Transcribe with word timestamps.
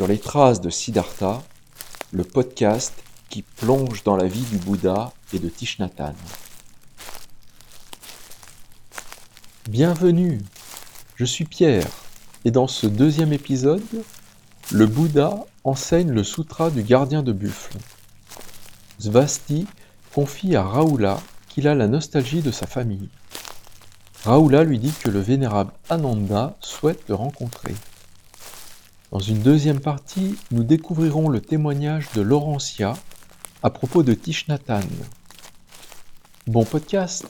sur 0.00 0.08
les 0.08 0.18
traces 0.18 0.62
de 0.62 0.70
Siddhartha, 0.70 1.42
le 2.10 2.24
podcast 2.24 2.94
qui 3.28 3.42
plonge 3.42 4.02
dans 4.02 4.16
la 4.16 4.28
vie 4.28 4.46
du 4.50 4.56
Bouddha 4.56 5.12
et 5.34 5.38
de 5.38 5.50
Thich 5.50 5.78
Bienvenue, 9.68 10.40
je 11.16 11.24
suis 11.26 11.44
Pierre 11.44 11.86
et 12.46 12.50
dans 12.50 12.66
ce 12.66 12.86
deuxième 12.86 13.34
épisode, 13.34 13.82
le 14.70 14.86
Bouddha 14.86 15.44
enseigne 15.64 16.12
le 16.12 16.24
sutra 16.24 16.70
du 16.70 16.82
gardien 16.82 17.22
de 17.22 17.32
buffle. 17.32 17.76
Svasti 18.98 19.66
confie 20.14 20.56
à 20.56 20.62
Raoula 20.62 21.20
qu'il 21.46 21.68
a 21.68 21.74
la 21.74 21.88
nostalgie 21.88 22.40
de 22.40 22.52
sa 22.52 22.66
famille. 22.66 23.10
Raoula 24.24 24.64
lui 24.64 24.78
dit 24.78 24.94
que 25.04 25.10
le 25.10 25.20
vénérable 25.20 25.72
Ananda 25.90 26.56
souhaite 26.60 27.06
le 27.06 27.14
rencontrer. 27.16 27.74
Dans 29.10 29.18
une 29.18 29.40
deuxième 29.40 29.80
partie, 29.80 30.36
nous 30.52 30.62
découvrirons 30.62 31.28
le 31.28 31.40
témoignage 31.40 32.12
de 32.12 32.20
Laurentia 32.20 32.92
à 33.60 33.70
propos 33.70 34.04
de 34.04 34.14
Tishnatan. 34.14 34.82
Bon 36.46 36.64
podcast 36.64 37.26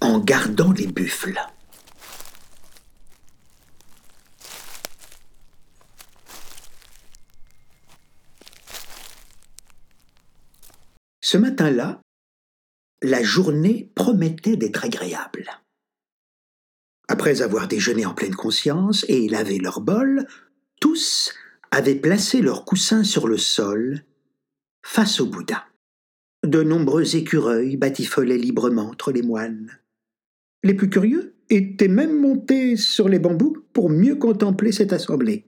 En 0.00 0.20
gardant 0.20 0.70
les 0.70 0.86
buffles. 0.86 1.40
Ce 11.20 11.36
matin-là, 11.36 12.00
la 13.02 13.22
journée 13.22 13.90
promettait 13.94 14.56
d'être 14.56 14.84
agréable. 14.84 15.46
Après 17.08 17.42
avoir 17.42 17.68
déjeuné 17.68 18.04
en 18.04 18.14
pleine 18.14 18.34
conscience 18.34 19.04
et 19.08 19.28
lavé 19.28 19.58
leur 19.58 19.80
bol, 19.80 20.26
tous 20.80 21.32
avaient 21.70 21.94
placé 21.94 22.42
leurs 22.42 22.64
coussins 22.64 23.04
sur 23.04 23.28
le 23.28 23.38
sol, 23.38 24.04
face 24.84 25.20
au 25.20 25.26
Bouddha. 25.26 25.66
De 26.46 26.62
nombreux 26.62 27.16
écureuils 27.16 27.76
batifolaient 27.76 28.38
librement 28.38 28.88
entre 28.88 29.10
les 29.10 29.22
moines. 29.22 29.78
Les 30.62 30.74
plus 30.74 30.90
curieux 30.90 31.36
étaient 31.50 31.88
même 31.88 32.20
montés 32.20 32.76
sur 32.76 33.08
les 33.08 33.18
bambous 33.18 33.56
pour 33.72 33.90
mieux 33.90 34.16
contempler 34.16 34.72
cette 34.72 34.92
assemblée. 34.92 35.46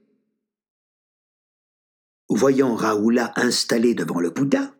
Voyant 2.29 2.75
Raoula 2.75 3.33
installé 3.35 3.93
devant 3.93 4.19
le 4.19 4.29
Bouddha, 4.29 4.73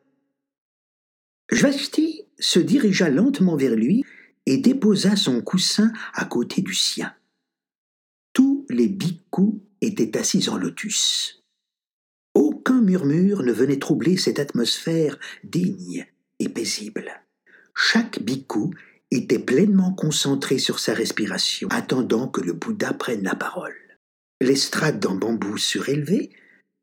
Jvasti 1.52 2.24
se 2.42 2.60
dirigea 2.60 3.10
lentement 3.10 3.56
vers 3.56 3.76
lui 3.76 4.04
et 4.46 4.58
déposa 4.58 5.16
son 5.16 5.42
coussin 5.42 5.94
à 6.14 6.26
côté 6.26 6.62
du 6.62 6.74
sien. 6.74 7.14
Tous 8.34 8.66
les 8.70 8.90
bhikkhus 8.90 9.62
étaient 9.80 10.18
assis 10.18 10.50
en 10.50 10.58
lotus. 10.58 11.44
Aucun 12.34 12.82
murmure 12.82 13.44
ne 13.44 13.52
venait 13.52 13.80
troubler 13.80 14.18
cette 14.18 14.40
atmosphère 14.40 15.18
digne 15.44 16.08
et 16.40 16.50
paisible. 16.50 17.10
Chaque 17.76 18.22
bhikkhu 18.22 18.76
était 19.12 19.40
pleinement 19.40 19.94
concentré 19.94 20.58
sur 20.58 20.80
sa 20.80 20.94
respiration, 20.94 21.68
attendant 21.70 22.28
que 22.28 22.42
le 22.42 22.54
Bouddha 22.54 22.94
prenne 22.94 23.24
la 23.24 23.36
parole. 23.36 23.76
L'estrade 24.40 25.06
en 25.06 25.16
bambou 25.16 25.58
surélevé 25.58 26.32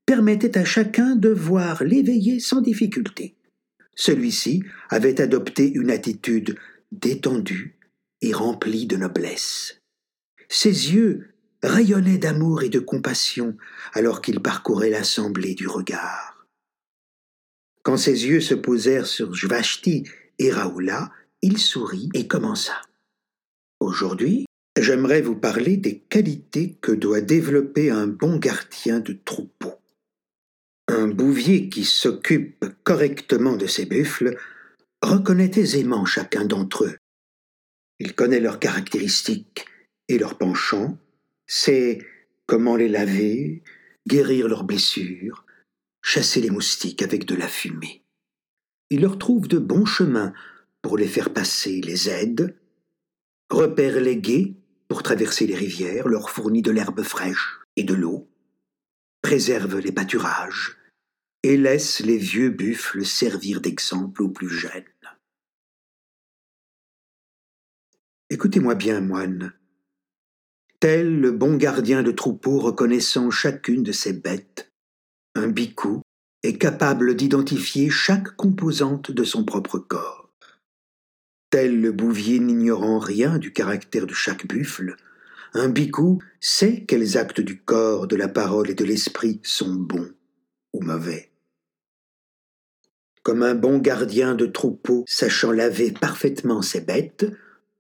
permettait 0.07 0.59
à 0.59 0.65
chacun 0.65 1.17
de 1.17 1.31
voir 1.31 1.83
l'éveillé 1.83 2.41
sans 2.41 2.61
difficulté. 2.61 3.38
Celui-ci 3.99 4.63
avait 4.91 5.21
adopté 5.21 5.69
une 5.69 5.91
attitude 5.91 6.57
détendue 6.93 7.77
et 8.23 8.33
remplie 8.33 8.87
de 8.87 8.97
noblesse. 8.97 9.83
Ses 10.49 10.95
yeux 10.95 11.35
rayonnaient 11.65 12.17
d'amour 12.17 12.63
et 12.63 12.69
de 12.69 12.79
compassion 12.79 13.57
alors 13.93 14.23
qu'il 14.23 14.41
parcourait 14.41 14.91
l'assemblée 14.91 15.57
du 15.57 15.67
regard. 15.67 16.47
Quand 17.83 17.97
ses 17.97 18.27
yeux 18.27 18.41
se 18.41 18.55
posèrent 18.55 19.09
sur 19.09 19.35
Jvashti 19.35 20.05
et 20.39 20.53
Raoula, 20.53 21.11
il 21.43 21.59
sourit 21.59 22.09
et 22.15 22.29
commença. 22.29 22.81
Aujourd'hui, 23.81 24.47
j'aimerais 24.79 25.23
vous 25.23 25.37
parler 25.37 25.77
des 25.77 25.99
qualités 25.99 26.79
que 26.81 26.93
doit 26.93 27.21
développer 27.21 27.91
un 27.91 28.07
bon 28.07 28.37
gardien 28.37 29.01
de 29.01 29.15
troupeau. 29.25 29.78
Un 30.99 31.07
bouvier 31.07 31.69
qui 31.69 31.85
s'occupe 31.85 32.65
correctement 32.83 33.55
de 33.55 33.69
ses 33.69 33.87
buffles 33.87 34.37
reconnaît 35.01 35.53
aisément 35.55 36.05
chacun 36.05 36.45
d'entre 36.45 36.87
eux. 36.87 36.97
Il 38.01 38.17
connaît 38.17 38.41
leurs 38.41 38.59
caractéristiques 38.59 39.65
et 40.09 40.19
leurs 40.19 40.37
penchants, 40.37 40.99
sait 41.47 42.05
comment 42.47 42.75
les 42.75 42.89
laver, 42.89 43.63
guérir 44.09 44.49
leurs 44.49 44.65
blessures, 44.65 45.47
chasser 46.03 46.41
les 46.41 46.51
moustiques 46.51 47.03
avec 47.03 47.27
de 47.27 47.37
la 47.37 47.47
fumée. 47.47 48.03
Il 48.91 49.03
leur 49.03 49.19
trouve 49.19 49.47
de 49.47 49.59
bons 49.59 49.87
chemins 49.87 50.33
pour 50.83 50.99
les 50.99 51.07
faire 51.07 51.33
passer, 51.33 51.81
les 51.81 52.11
aide, 52.11 52.59
repère 53.51 54.01
les 54.01 54.17
guets 54.17 54.57
pour 54.89 55.05
traverser 55.05 55.47
les 55.47 55.55
rivières, 55.55 56.09
leur 56.09 56.29
fournit 56.29 56.63
de 56.63 56.73
l'herbe 56.73 57.05
fraîche 57.05 57.61
et 57.77 57.85
de 57.85 57.95
l'eau, 57.95 58.29
préserve 59.23 59.79
les 59.79 59.93
pâturages, 59.93 60.78
et 61.43 61.57
laisse 61.57 62.01
les 62.01 62.19
vieux 62.19 62.51
buffles 62.51 63.05
servir 63.05 63.61
d'exemple 63.61 64.23
aux 64.23 64.29
plus 64.29 64.49
jeunes. 64.49 64.85
Écoutez-moi 68.31 68.75
bien, 68.75 69.01
moine. 69.01 69.53
Tel 70.81 71.21
le 71.21 71.31
bon 71.31 71.57
gardien 71.57 72.03
de 72.03 72.13
troupeau 72.13 72.59
reconnaissant 72.59 73.31
chacune 73.31 73.83
de 73.83 73.93
ses 73.93 74.13
bêtes, 74.13 74.73
un 75.35 75.49
bicou 75.49 76.03
est 76.43 76.59
capable 76.59 77.15
d'identifier 77.17 77.91
chaque 77.91 78.37
composante 78.37 79.11
de 79.11 79.25
son 79.25 79.45
propre 79.45 79.79
corps. 79.79 80.31
Tel 81.51 81.81
le 81.81 81.93
bouvier 81.93 82.39
n'ignorant 82.39 82.99
rien 82.99 83.39
du 83.39 83.53
caractère 83.53 84.07
de 84.07 84.13
chaque 84.13 84.47
buffle, 84.47 84.97
un 85.55 85.69
bicou 85.69 86.21
sait 86.41 86.85
quels 86.85 87.17
actes 87.17 87.41
du 87.41 87.63
corps, 87.63 88.07
de 88.07 88.17
la 88.17 88.29
parole 88.29 88.71
et 88.71 88.75
de 88.75 88.85
l'esprit 88.85 89.41
sont 89.43 89.75
bons 89.75 90.13
mauvais. 90.81 91.31
Comme 93.23 93.43
un 93.43 93.55
bon 93.55 93.79
gardien 93.79 94.35
de 94.35 94.47
troupeau 94.47 95.05
sachant 95.07 95.53
laver 95.53 95.93
parfaitement 95.93 96.63
ses 96.63 96.81
bêtes, 96.81 97.27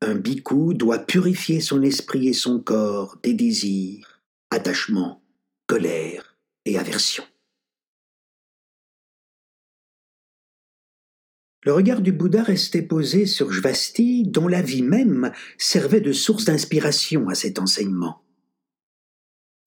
un 0.00 0.14
bhikkhu 0.14 0.74
doit 0.74 0.98
purifier 0.98 1.60
son 1.60 1.82
esprit 1.82 2.28
et 2.28 2.32
son 2.32 2.60
corps 2.60 3.18
des 3.22 3.34
désirs, 3.34 4.22
attachements, 4.50 5.22
colère 5.66 6.36
et 6.64 6.78
aversion. 6.78 7.24
Le 11.64 11.72
regard 11.72 12.00
du 12.00 12.12
Bouddha 12.12 12.42
restait 12.42 12.82
posé 12.82 13.26
sur 13.26 13.52
Jvasti, 13.52 14.24
dont 14.24 14.48
la 14.48 14.62
vie 14.62 14.82
même 14.82 15.32
servait 15.58 16.00
de 16.00 16.12
source 16.12 16.44
d'inspiration 16.44 17.28
à 17.28 17.34
cet 17.34 17.58
enseignement 17.58 18.22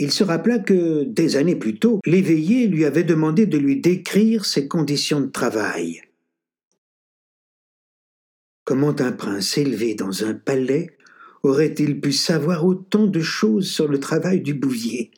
il 0.02 0.12
se 0.12 0.24
rappela 0.24 0.58
que, 0.58 1.04
des 1.04 1.36
années 1.36 1.56
plus 1.56 1.78
tôt, 1.78 2.00
l'éveillé 2.08 2.66
lui 2.66 2.86
avait 2.86 3.04
demandé 3.04 3.46
de 3.46 3.60
lui 3.60 3.80
décrire 3.80 4.46
ses 4.46 4.68
conditions 4.68 5.22
de 5.22 5.28
travail. 5.28 6.02
Comment 8.64 9.00
un 9.00 9.12
prince 9.12 9.60
élevé 9.60 9.94
dans 9.94 10.24
un 10.24 10.34
palais 10.34 10.98
aurait-il 11.44 12.02
pu 12.02 12.14
savoir 12.14 12.66
autant 12.66 13.06
de 13.06 13.22
choses 13.22 13.70
sur 13.70 13.88
le 13.88 14.00
travail 14.00 14.42
du 14.42 14.56
bouvier? 14.56 15.12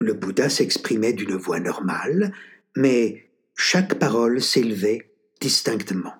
Le 0.00 0.14
Bouddha 0.14 0.48
s'exprimait 0.48 1.12
d'une 1.12 1.34
voix 1.34 1.58
normale, 1.58 2.32
mais 2.76 3.28
chaque 3.56 3.98
parole 3.98 4.40
s'élevait 4.40 5.12
distinctement. 5.40 6.14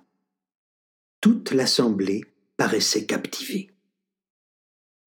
Toute 1.20 1.52
l'assemblée 1.52 2.24
paraissait 2.56 3.06
captivée. 3.06 3.70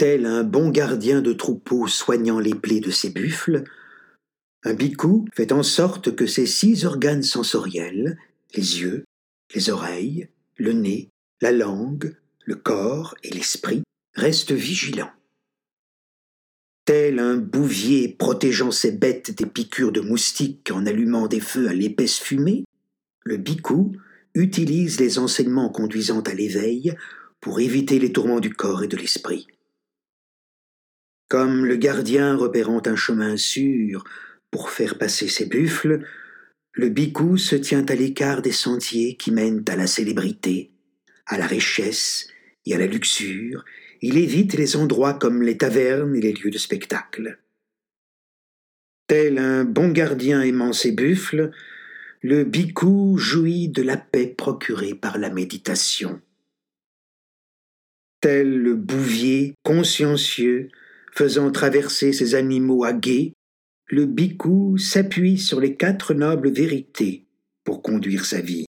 Tel 0.01 0.25
un 0.25 0.43
bon 0.43 0.71
gardien 0.71 1.21
de 1.21 1.31
troupeau 1.31 1.85
soignant 1.85 2.39
les 2.39 2.55
plaies 2.55 2.79
de 2.79 2.89
ses 2.89 3.11
buffles, 3.11 3.65
un 4.63 4.73
bhikkhu 4.73 5.25
fait 5.31 5.51
en 5.51 5.61
sorte 5.61 6.15
que 6.15 6.25
ses 6.25 6.47
six 6.47 6.85
organes 6.87 7.21
sensoriels, 7.21 8.17
les 8.55 8.81
yeux, 8.81 9.03
les 9.53 9.69
oreilles, 9.69 10.27
le 10.57 10.73
nez, 10.73 11.09
la 11.39 11.51
langue, 11.51 12.15
le 12.45 12.55
corps 12.55 13.13
et 13.21 13.29
l'esprit, 13.29 13.83
restent 14.15 14.53
vigilants. 14.53 15.11
Tel 16.85 17.19
un 17.19 17.37
bouvier 17.37 18.07
protégeant 18.09 18.71
ses 18.71 18.93
bêtes 18.93 19.37
des 19.37 19.45
piqûres 19.45 19.91
de 19.91 20.01
moustiques 20.01 20.71
en 20.73 20.87
allumant 20.87 21.27
des 21.27 21.41
feux 21.41 21.67
à 21.67 21.73
l'épaisse 21.73 22.17
fumée, 22.17 22.63
le 23.23 23.37
bhikkhu 23.37 23.99
utilise 24.33 24.99
les 24.99 25.19
enseignements 25.19 25.69
conduisant 25.69 26.21
à 26.21 26.33
l'éveil 26.33 26.95
pour 27.39 27.59
éviter 27.59 27.99
les 27.99 28.11
tourments 28.11 28.39
du 28.39 28.51
corps 28.51 28.81
et 28.81 28.87
de 28.87 28.97
l'esprit. 28.97 29.45
Comme 31.31 31.65
le 31.65 31.77
gardien 31.77 32.35
repérant 32.35 32.81
un 32.85 32.97
chemin 32.97 33.37
sûr 33.37 34.03
pour 34.51 34.69
faire 34.69 34.97
passer 34.97 35.29
ses 35.29 35.45
buffles, 35.45 36.01
le 36.73 36.89
bhikkhu 36.89 37.37
se 37.37 37.55
tient 37.55 37.85
à 37.85 37.95
l'écart 37.95 38.41
des 38.41 38.51
sentiers 38.51 39.15
qui 39.15 39.31
mènent 39.31 39.63
à 39.69 39.77
la 39.77 39.87
célébrité, 39.87 40.71
à 41.25 41.37
la 41.37 41.47
richesse 41.47 42.27
et 42.65 42.75
à 42.75 42.77
la 42.77 42.85
luxure. 42.85 43.63
Il 44.01 44.17
évite 44.17 44.55
les 44.55 44.75
endroits 44.75 45.13
comme 45.13 45.41
les 45.41 45.57
tavernes 45.57 46.17
et 46.17 46.19
les 46.19 46.33
lieux 46.33 46.51
de 46.51 46.57
spectacle. 46.57 47.39
Tel 49.07 49.37
un 49.37 49.63
bon 49.63 49.87
gardien 49.87 50.41
aimant 50.41 50.73
ses 50.73 50.91
buffles, 50.91 51.51
le 52.21 52.43
bhikkhu 52.43 53.17
jouit 53.17 53.69
de 53.69 53.83
la 53.83 53.95
paix 53.95 54.27
procurée 54.27 54.95
par 54.95 55.17
la 55.17 55.29
méditation. 55.29 56.19
Tel 58.19 58.53
le 58.53 58.75
bouvier 58.75 59.53
consciencieux 59.63 60.69
faisant 61.11 61.51
traverser 61.51 62.13
ses 62.13 62.35
animaux 62.35 62.83
à 62.83 62.93
guet, 62.93 63.33
le 63.87 64.05
bhikkhu 64.05 64.79
s'appuie 64.79 65.37
sur 65.37 65.59
les 65.59 65.75
quatre 65.75 66.13
nobles 66.13 66.51
vérités 66.51 67.27
pour 67.63 67.81
conduire 67.81 68.25
sa 68.25 68.41
vie. 68.41 68.65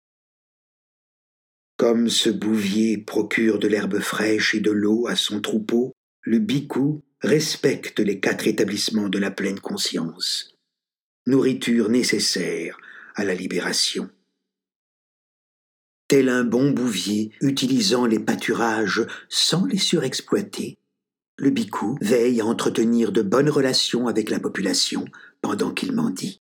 Comme 1.78 2.08
ce 2.08 2.30
bouvier 2.30 2.98
procure 2.98 3.58
de 3.58 3.68
l'herbe 3.68 4.00
fraîche 4.00 4.54
et 4.54 4.60
de 4.60 4.70
l'eau 4.70 5.06
à 5.06 5.16
son 5.16 5.40
troupeau, 5.40 5.92
le 6.22 6.38
bhikkhu 6.38 7.00
respecte 7.20 8.00
les 8.00 8.20
quatre 8.20 8.46
établissements 8.46 9.08
de 9.08 9.18
la 9.18 9.30
pleine 9.30 9.60
conscience, 9.60 10.54
nourriture 11.26 11.88
nécessaire 11.88 12.78
à 13.14 13.24
la 13.24 13.34
libération. 13.34 14.10
Tel 16.08 16.28
un 16.28 16.44
bon 16.44 16.70
bouvier 16.70 17.32
utilisant 17.40 18.06
les 18.06 18.20
pâturages 18.20 19.04
sans 19.28 19.64
les 19.64 19.78
surexploiter, 19.78 20.78
le 21.38 21.50
bhikkhu 21.50 21.96
veille 22.00 22.40
à 22.40 22.46
entretenir 22.46 23.12
de 23.12 23.22
bonnes 23.22 23.50
relations 23.50 24.08
avec 24.08 24.30
la 24.30 24.40
population 24.40 25.04
pendant 25.42 25.72
qu'il 25.72 25.92
mendie. 25.92 26.42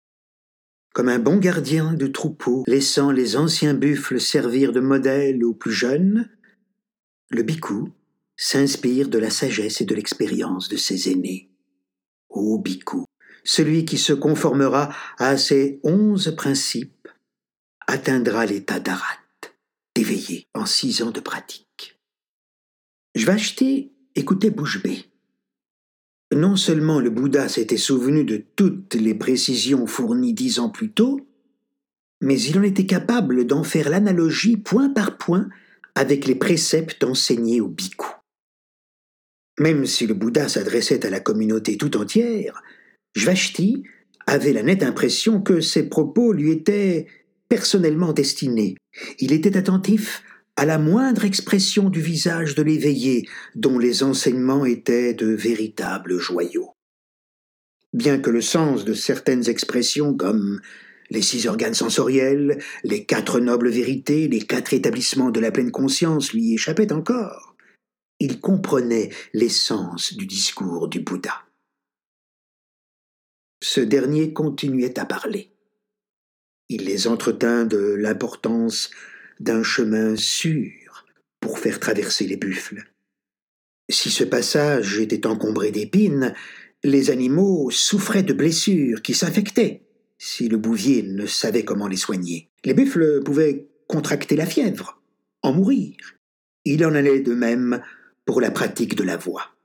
Comme 0.93 1.09
un 1.09 1.19
bon 1.19 1.37
gardien 1.37 1.93
de 1.93 2.07
troupeau 2.07 2.63
laissant 2.67 3.11
les 3.11 3.35
anciens 3.35 3.73
buffles 3.73 4.19
servir 4.19 4.71
de 4.71 4.79
modèle 4.79 5.43
aux 5.43 5.53
plus 5.53 5.73
jeunes, 5.73 6.29
le 7.29 7.43
bhikkhu 7.43 7.91
s'inspire 8.35 9.09
de 9.09 9.17
la 9.17 9.29
sagesse 9.29 9.81
et 9.81 9.85
de 9.85 9.95
l'expérience 9.95 10.69
de 10.69 10.77
ses 10.77 11.11
aînés. 11.11 11.51
Ô 12.29 12.57
bhikkhu, 12.57 13.03
celui 13.43 13.85
qui 13.85 13.97
se 13.97 14.13
conformera 14.13 14.93
à 15.17 15.37
ces 15.37 15.79
onze 15.83 16.35
principes 16.35 17.07
atteindra 17.87 18.45
l'état 18.45 18.79
d'arat, 18.79 19.19
d'éveillé 19.95 20.47
en 20.53 20.65
six 20.65 21.01
ans 21.01 21.11
de 21.11 21.19
pratique. 21.19 21.99
Jvashti 23.15 23.91
Écoutez 24.17 24.49
bouche 24.49 24.81
bée. 24.81 25.05
Non 26.35 26.55
seulement 26.55 26.99
le 26.99 27.11
Bouddha 27.11 27.47
s'était 27.47 27.77
souvenu 27.77 28.23
de 28.23 28.43
toutes 28.55 28.95
les 28.95 29.13
précisions 29.13 29.85
fournies 29.85 30.33
dix 30.33 30.57
ans 30.57 30.71
plus 30.71 30.91
tôt, 30.91 31.21
mais 32.19 32.41
il 32.41 32.57
en 32.57 32.63
était 32.63 32.87
capable 32.87 33.45
d'en 33.45 33.61
faire 33.61 33.91
l'analogie 33.91 34.57
point 34.57 34.89
par 34.89 35.19
point 35.19 35.47
avec 35.93 36.25
les 36.25 36.33
préceptes 36.33 37.03
enseignés 37.03 37.61
au 37.61 37.67
bhikkhu. 37.67 38.07
Même 39.59 39.85
si 39.85 40.07
le 40.07 40.15
Bouddha 40.15 40.49
s'adressait 40.49 41.05
à 41.05 41.11
la 41.11 41.19
communauté 41.19 41.77
tout 41.77 41.95
entière, 41.95 42.63
Jvashti 43.15 43.83
avait 44.25 44.53
la 44.53 44.63
nette 44.63 44.81
impression 44.81 45.41
que 45.41 45.61
ses 45.61 45.89
propos 45.89 46.33
lui 46.33 46.49
étaient 46.49 47.05
personnellement 47.49 48.13
destinés. 48.13 48.77
Il 49.19 49.31
était 49.31 49.57
attentif 49.57 50.23
à 50.57 50.65
la 50.65 50.79
moindre 50.79 51.23
expression 51.23 51.89
du 51.89 52.01
visage 52.01 52.55
de 52.55 52.63
l'éveillé, 52.63 53.29
dont 53.53 53.77
les 53.77 54.01
enseignements 54.01 54.65
étaient 54.65 55.13
de 55.13 55.27
véritables 55.27 56.17
joyaux. 56.17 56.73
Bien 57.93 58.19
que 58.19 58.31
le 58.31 58.41
sens 58.41 58.83
de 58.83 58.93
certaines 58.93 59.49
expressions 59.49 60.15
comme 60.15 60.59
les 61.11 61.21
six 61.21 61.47
organes 61.47 61.75
sensoriels, 61.75 62.57
les 62.83 63.05
quatre 63.05 63.39
nobles 63.39 63.69
vérités, 63.69 64.27
les 64.27 64.41
quatre 64.41 64.73
établissements 64.73 65.29
de 65.29 65.39
la 65.39 65.51
pleine 65.51 65.71
conscience 65.71 66.33
lui 66.33 66.55
échappaient 66.55 66.91
encore, 66.91 67.55
il 68.19 68.41
comprenait 68.41 69.09
l'essence 69.33 70.15
du 70.15 70.25
discours 70.25 70.87
du 70.87 71.01
Bouddha. 71.01 71.45
Ce 73.61 73.79
dernier 73.79 74.33
continuait 74.33 74.97
à 74.97 75.05
parler. 75.05 75.51
Il 76.67 76.85
les 76.85 77.07
entretint 77.07 77.63
de 77.63 77.77
l'importance 77.77 78.89
d'un 79.39 79.63
chemin 79.63 80.15
sûr 80.15 81.05
pour 81.39 81.59
faire 81.59 81.79
traverser 81.79 82.25
les 82.27 82.37
buffles. 82.37 82.83
Si 83.89 84.09
ce 84.09 84.23
passage 84.23 84.99
était 84.99 85.27
encombré 85.27 85.71
d'épines, 85.71 86.33
les 86.83 87.09
animaux 87.09 87.71
souffraient 87.71 88.23
de 88.23 88.33
blessures 88.33 89.01
qui 89.01 89.13
s'infectaient 89.13 89.87
si 90.17 90.49
le 90.49 90.57
bouvier 90.57 91.03
ne 91.03 91.25
savait 91.25 91.63
comment 91.63 91.87
les 91.87 91.97
soigner. 91.97 92.49
Les 92.65 92.73
buffles 92.73 93.21
pouvaient 93.23 93.67
contracter 93.87 94.35
la 94.35 94.45
fièvre, 94.45 95.01
en 95.41 95.53
mourir. 95.53 95.95
Il 96.65 96.85
en 96.85 96.95
allait 96.95 97.21
de 97.21 97.33
même 97.33 97.81
pour 98.25 98.41
la 98.41 98.51
pratique 98.51 98.95
de 98.95 99.03
la 99.03 99.17
voix. 99.17 99.55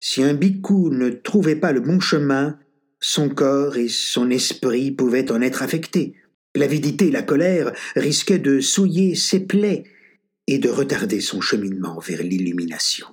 Si 0.00 0.22
un 0.22 0.34
bhikkhu 0.34 0.90
ne 0.90 1.08
trouvait 1.10 1.56
pas 1.56 1.72
le 1.72 1.80
bon 1.80 1.98
chemin, 1.98 2.58
son 3.00 3.28
corps 3.28 3.76
et 3.76 3.88
son 3.88 4.30
esprit 4.30 4.90
pouvaient 4.90 5.32
en 5.32 5.40
être 5.40 5.62
affectés. 5.62 6.14
L'avidité 6.54 7.08
et 7.08 7.10
la 7.10 7.22
colère 7.22 7.72
risquaient 7.96 8.38
de 8.38 8.60
souiller 8.60 9.14
ses 9.14 9.46
plaies 9.46 9.84
et 10.46 10.58
de 10.58 10.68
retarder 10.68 11.20
son 11.20 11.40
cheminement 11.40 11.98
vers 11.98 12.22
l'illumination. 12.22 13.06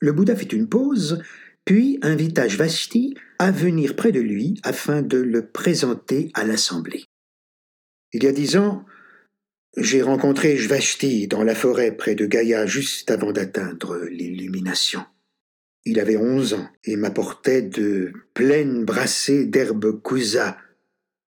Le 0.00 0.12
Bouddha 0.12 0.34
fit 0.34 0.46
une 0.46 0.68
pause, 0.68 1.22
puis 1.64 1.98
invita 2.02 2.48
Jvasti 2.48 3.14
à 3.38 3.52
venir 3.52 3.94
près 3.94 4.10
de 4.10 4.20
lui 4.20 4.60
afin 4.64 5.00
de 5.00 5.18
le 5.18 5.46
présenter 5.46 6.30
à 6.34 6.44
l'assemblée. 6.44 7.04
Il 8.12 8.24
y 8.24 8.26
a 8.26 8.32
dix 8.32 8.56
ans, 8.56 8.84
j'ai 9.76 10.02
rencontré 10.02 10.56
Jvasti 10.56 11.28
dans 11.28 11.44
la 11.44 11.54
forêt 11.54 11.96
près 11.96 12.16
de 12.16 12.26
Gaïa 12.26 12.66
juste 12.66 13.10
avant 13.12 13.30
d'atteindre 13.30 13.96
l'illumination. 14.10 15.04
Il 15.84 15.98
avait 15.98 16.16
onze 16.16 16.54
ans 16.54 16.68
et 16.84 16.96
m'apportait 16.96 17.62
de 17.62 18.12
pleines 18.34 18.84
brassées 18.84 19.46
d'herbes 19.46 20.00
cousa 20.00 20.56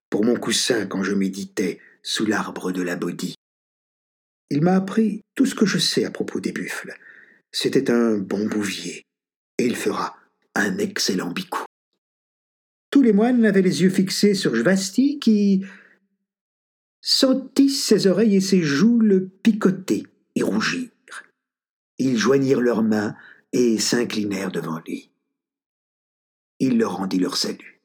pour 0.08 0.24
mon 0.24 0.36
coussin 0.36 0.86
quand 0.86 1.02
je 1.02 1.12
méditais 1.12 1.78
sous 2.02 2.24
l'arbre 2.24 2.72
de 2.72 2.82
la 2.82 2.96
Bodhi. 2.96 3.34
Il 4.48 4.62
m'a 4.62 4.76
appris 4.76 5.22
tout 5.34 5.44
ce 5.44 5.54
que 5.54 5.66
je 5.66 5.78
sais 5.78 6.04
à 6.04 6.10
propos 6.10 6.40
des 6.40 6.52
buffles. 6.52 6.94
C'était 7.52 7.90
un 7.90 8.16
bon 8.16 8.46
bouvier, 8.46 9.02
et 9.58 9.66
il 9.66 9.76
fera 9.76 10.16
un 10.54 10.78
excellent 10.78 11.32
bicou. 11.32 11.64
Tous 12.90 13.02
les 13.02 13.12
moines 13.12 13.44
avaient 13.44 13.62
les 13.62 13.82
yeux 13.82 13.90
fixés 13.90 14.34
sur 14.34 14.54
Jvasti 14.54 15.18
qui 15.18 15.64
sentit 17.02 17.68
ses 17.68 18.06
oreilles 18.06 18.36
et 18.36 18.40
ses 18.40 18.62
joues 18.62 19.00
le 19.00 19.28
picoter 19.28 20.06
et 20.34 20.42
rougir. 20.42 20.88
Ils 21.98 22.16
joignirent 22.16 22.60
leurs 22.60 22.82
mains 22.82 23.16
et 23.52 23.78
s'inclinèrent 23.78 24.52
devant 24.52 24.80
lui. 24.86 25.10
Il 26.58 26.78
leur 26.78 26.96
rendit 26.96 27.18
leur 27.18 27.36
salut. 27.36 27.80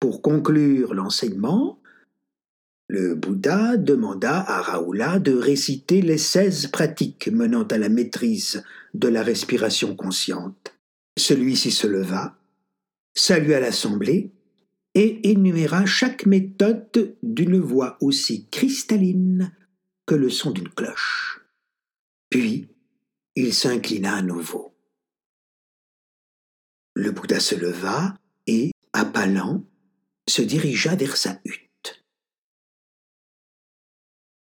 Pour 0.00 0.22
conclure 0.22 0.94
l'enseignement, 0.94 1.80
le 2.88 3.14
Bouddha 3.14 3.76
demanda 3.76 4.40
à 4.40 4.60
Raoula 4.60 5.18
de 5.18 5.32
réciter 5.32 6.02
les 6.02 6.18
seize 6.18 6.66
pratiques 6.66 7.28
menant 7.28 7.64
à 7.64 7.78
la 7.78 7.88
maîtrise 7.88 8.62
de 8.92 9.08
la 9.08 9.22
respiration 9.22 9.96
consciente. 9.96 10.74
Celui-ci 11.18 11.70
se 11.70 11.86
leva, 11.86 12.36
salua 13.14 13.60
l'assemblée 13.60 14.32
et 14.94 15.30
énuméra 15.30 15.86
chaque 15.86 16.26
méthode 16.26 17.16
d'une 17.22 17.58
voix 17.58 17.96
aussi 18.00 18.46
cristalline 18.50 19.52
que 20.06 20.14
le 20.14 20.28
son 20.28 20.50
d'une 20.50 20.68
cloche. 20.68 21.40
Puis, 22.28 22.68
il 23.36 23.52
s'inclina 23.52 24.14
à 24.14 24.22
nouveau. 24.22 24.76
Le 26.94 27.10
Bouddha 27.10 27.40
se 27.40 27.54
leva 27.54 28.14
et, 28.46 28.70
à 28.92 29.04
pas 29.04 29.26
lents, 29.26 29.64
se 30.28 30.42
dirigea 30.42 30.94
vers 30.94 31.16
sa 31.16 31.40
hutte. 31.44 32.04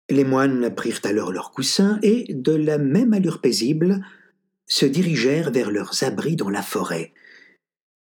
Les 0.09 0.25
moines 0.25 0.75
prirent 0.75 1.01
alors 1.05 1.33
leurs 1.33 1.51
coussins 1.51 1.99
et, 2.03 2.33
de 2.33 2.53
la 2.53 2.79
même 2.79 3.13
allure 3.13 3.43
paisible, 3.43 4.05
se 4.67 4.87
dirigèrent 4.87 5.51
vers 5.51 5.71
leurs 5.71 6.03
abris 6.03 6.37
dans 6.37 6.49
la 6.49 6.63
forêt. 6.63 7.13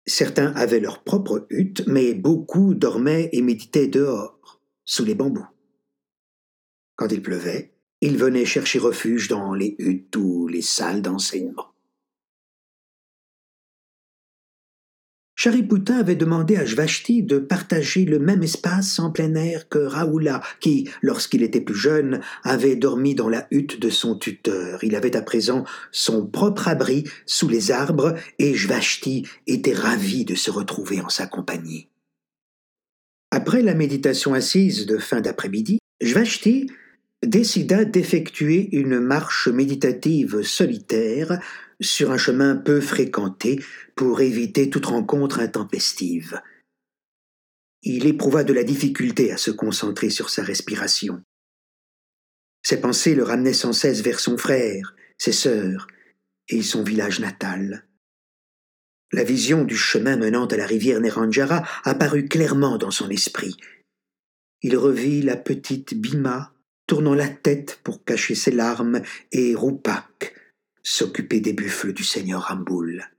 Certains 0.06 0.52
avaient 0.54 0.80
leur 0.80 1.04
propre 1.04 1.46
hutte, 1.50 1.86
mais 1.86 2.14
beaucoup 2.14 2.74
dormaient 2.74 3.30
et 3.32 3.42
méditaient 3.42 3.86
dehors, 3.86 4.60
sous 4.84 5.04
les 5.04 5.14
bambous. 5.14 5.46
Quand 6.96 7.08
il 7.08 7.22
pleuvait, 7.22 7.73
ils 8.04 8.18
venaient 8.18 8.44
chercher 8.44 8.78
refuge 8.78 9.28
dans 9.28 9.54
les 9.54 9.76
huttes 9.78 10.14
ou 10.16 10.46
les 10.46 10.60
salles 10.60 11.00
d'enseignement. 11.00 11.70
Shariputa 15.36 15.96
avait 15.96 16.14
demandé 16.14 16.56
à 16.56 16.66
Jvashti 16.66 17.22
de 17.22 17.38
partager 17.38 18.04
le 18.04 18.18
même 18.18 18.42
espace 18.42 18.98
en 18.98 19.10
plein 19.10 19.34
air 19.34 19.70
que 19.70 19.78
Raoula, 19.78 20.42
qui, 20.60 20.90
lorsqu'il 21.00 21.42
était 21.42 21.62
plus 21.62 21.74
jeune, 21.74 22.20
avait 22.42 22.76
dormi 22.76 23.14
dans 23.14 23.30
la 23.30 23.46
hutte 23.50 23.80
de 23.80 23.88
son 23.88 24.18
tuteur. 24.18 24.84
Il 24.84 24.96
avait 24.96 25.16
à 25.16 25.22
présent 25.22 25.64
son 25.90 26.26
propre 26.26 26.68
abri 26.68 27.04
sous 27.24 27.48
les 27.48 27.70
arbres 27.70 28.14
et 28.38 28.54
Jvashti 28.54 29.26
était 29.46 29.72
ravi 29.72 30.26
de 30.26 30.34
se 30.34 30.50
retrouver 30.50 31.00
en 31.00 31.08
sa 31.08 31.26
compagnie. 31.26 31.88
Après 33.30 33.62
la 33.62 33.74
méditation 33.74 34.34
assise 34.34 34.84
de 34.84 34.98
fin 34.98 35.22
d'après-midi, 35.22 35.78
Jvashti 36.02 36.68
décida 37.26 37.84
d'effectuer 37.84 38.68
une 38.72 39.00
marche 39.00 39.48
méditative 39.48 40.42
solitaire 40.42 41.40
sur 41.80 42.10
un 42.10 42.18
chemin 42.18 42.56
peu 42.56 42.80
fréquenté 42.80 43.62
pour 43.94 44.20
éviter 44.20 44.70
toute 44.70 44.86
rencontre 44.86 45.40
intempestive. 45.40 46.40
Il 47.82 48.06
éprouva 48.06 48.44
de 48.44 48.52
la 48.52 48.64
difficulté 48.64 49.30
à 49.32 49.36
se 49.36 49.50
concentrer 49.50 50.10
sur 50.10 50.30
sa 50.30 50.42
respiration. 50.42 51.22
Ses 52.62 52.80
pensées 52.80 53.14
le 53.14 53.24
ramenaient 53.24 53.52
sans 53.52 53.74
cesse 53.74 54.00
vers 54.00 54.20
son 54.20 54.38
frère, 54.38 54.94
ses 55.18 55.32
sœurs 55.32 55.86
et 56.48 56.62
son 56.62 56.82
village 56.82 57.20
natal. 57.20 57.86
La 59.12 59.22
vision 59.22 59.64
du 59.64 59.76
chemin 59.76 60.16
menant 60.16 60.46
à 60.46 60.56
la 60.56 60.66
rivière 60.66 61.00
Neranjara 61.00 61.62
apparut 61.84 62.26
clairement 62.26 62.78
dans 62.78 62.90
son 62.90 63.10
esprit. 63.10 63.56
Il 64.62 64.78
revit 64.78 65.20
la 65.20 65.36
petite 65.36 65.94
Bima 65.94 66.53
tournant 66.94 67.14
la 67.14 67.28
tête 67.28 67.80
pour 67.82 68.04
cacher 68.04 68.36
ses 68.36 68.52
larmes, 68.52 69.02
et 69.32 69.56
Roupak 69.56 70.32
s'occuper 70.80 71.40
des 71.40 71.52
buffles 71.52 71.92
du 71.92 72.04
seigneur 72.04 72.42
Ramboul. 72.42 73.10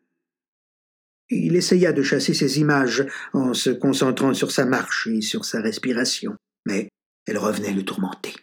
Il 1.29 1.57
essaya 1.57 1.91
de 1.91 2.01
chasser 2.01 2.33
ces 2.33 2.61
images 2.61 3.05
en 3.33 3.53
se 3.53 3.71
concentrant 3.71 4.33
sur 4.33 4.49
sa 4.49 4.65
marche 4.65 5.07
et 5.07 5.19
sur 5.19 5.43
sa 5.43 5.59
respiration, 5.59 6.37
mais 6.65 6.87
elles 7.27 7.37
revenaient 7.37 7.73
le 7.73 7.83
tourmenter. 7.83 8.33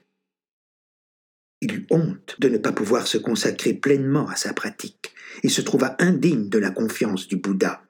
Il 1.62 1.76
eut 1.76 1.86
honte 1.88 2.36
de 2.38 2.50
ne 2.50 2.58
pas 2.58 2.72
pouvoir 2.72 3.06
se 3.06 3.16
consacrer 3.16 3.72
pleinement 3.72 4.28
à 4.28 4.36
sa 4.36 4.52
pratique 4.52 5.14
et 5.42 5.48
se 5.48 5.62
trouva 5.62 5.96
indigne 5.98 6.50
de 6.50 6.58
la 6.58 6.70
confiance 6.70 7.26
du 7.26 7.36
Bouddha. 7.36 7.82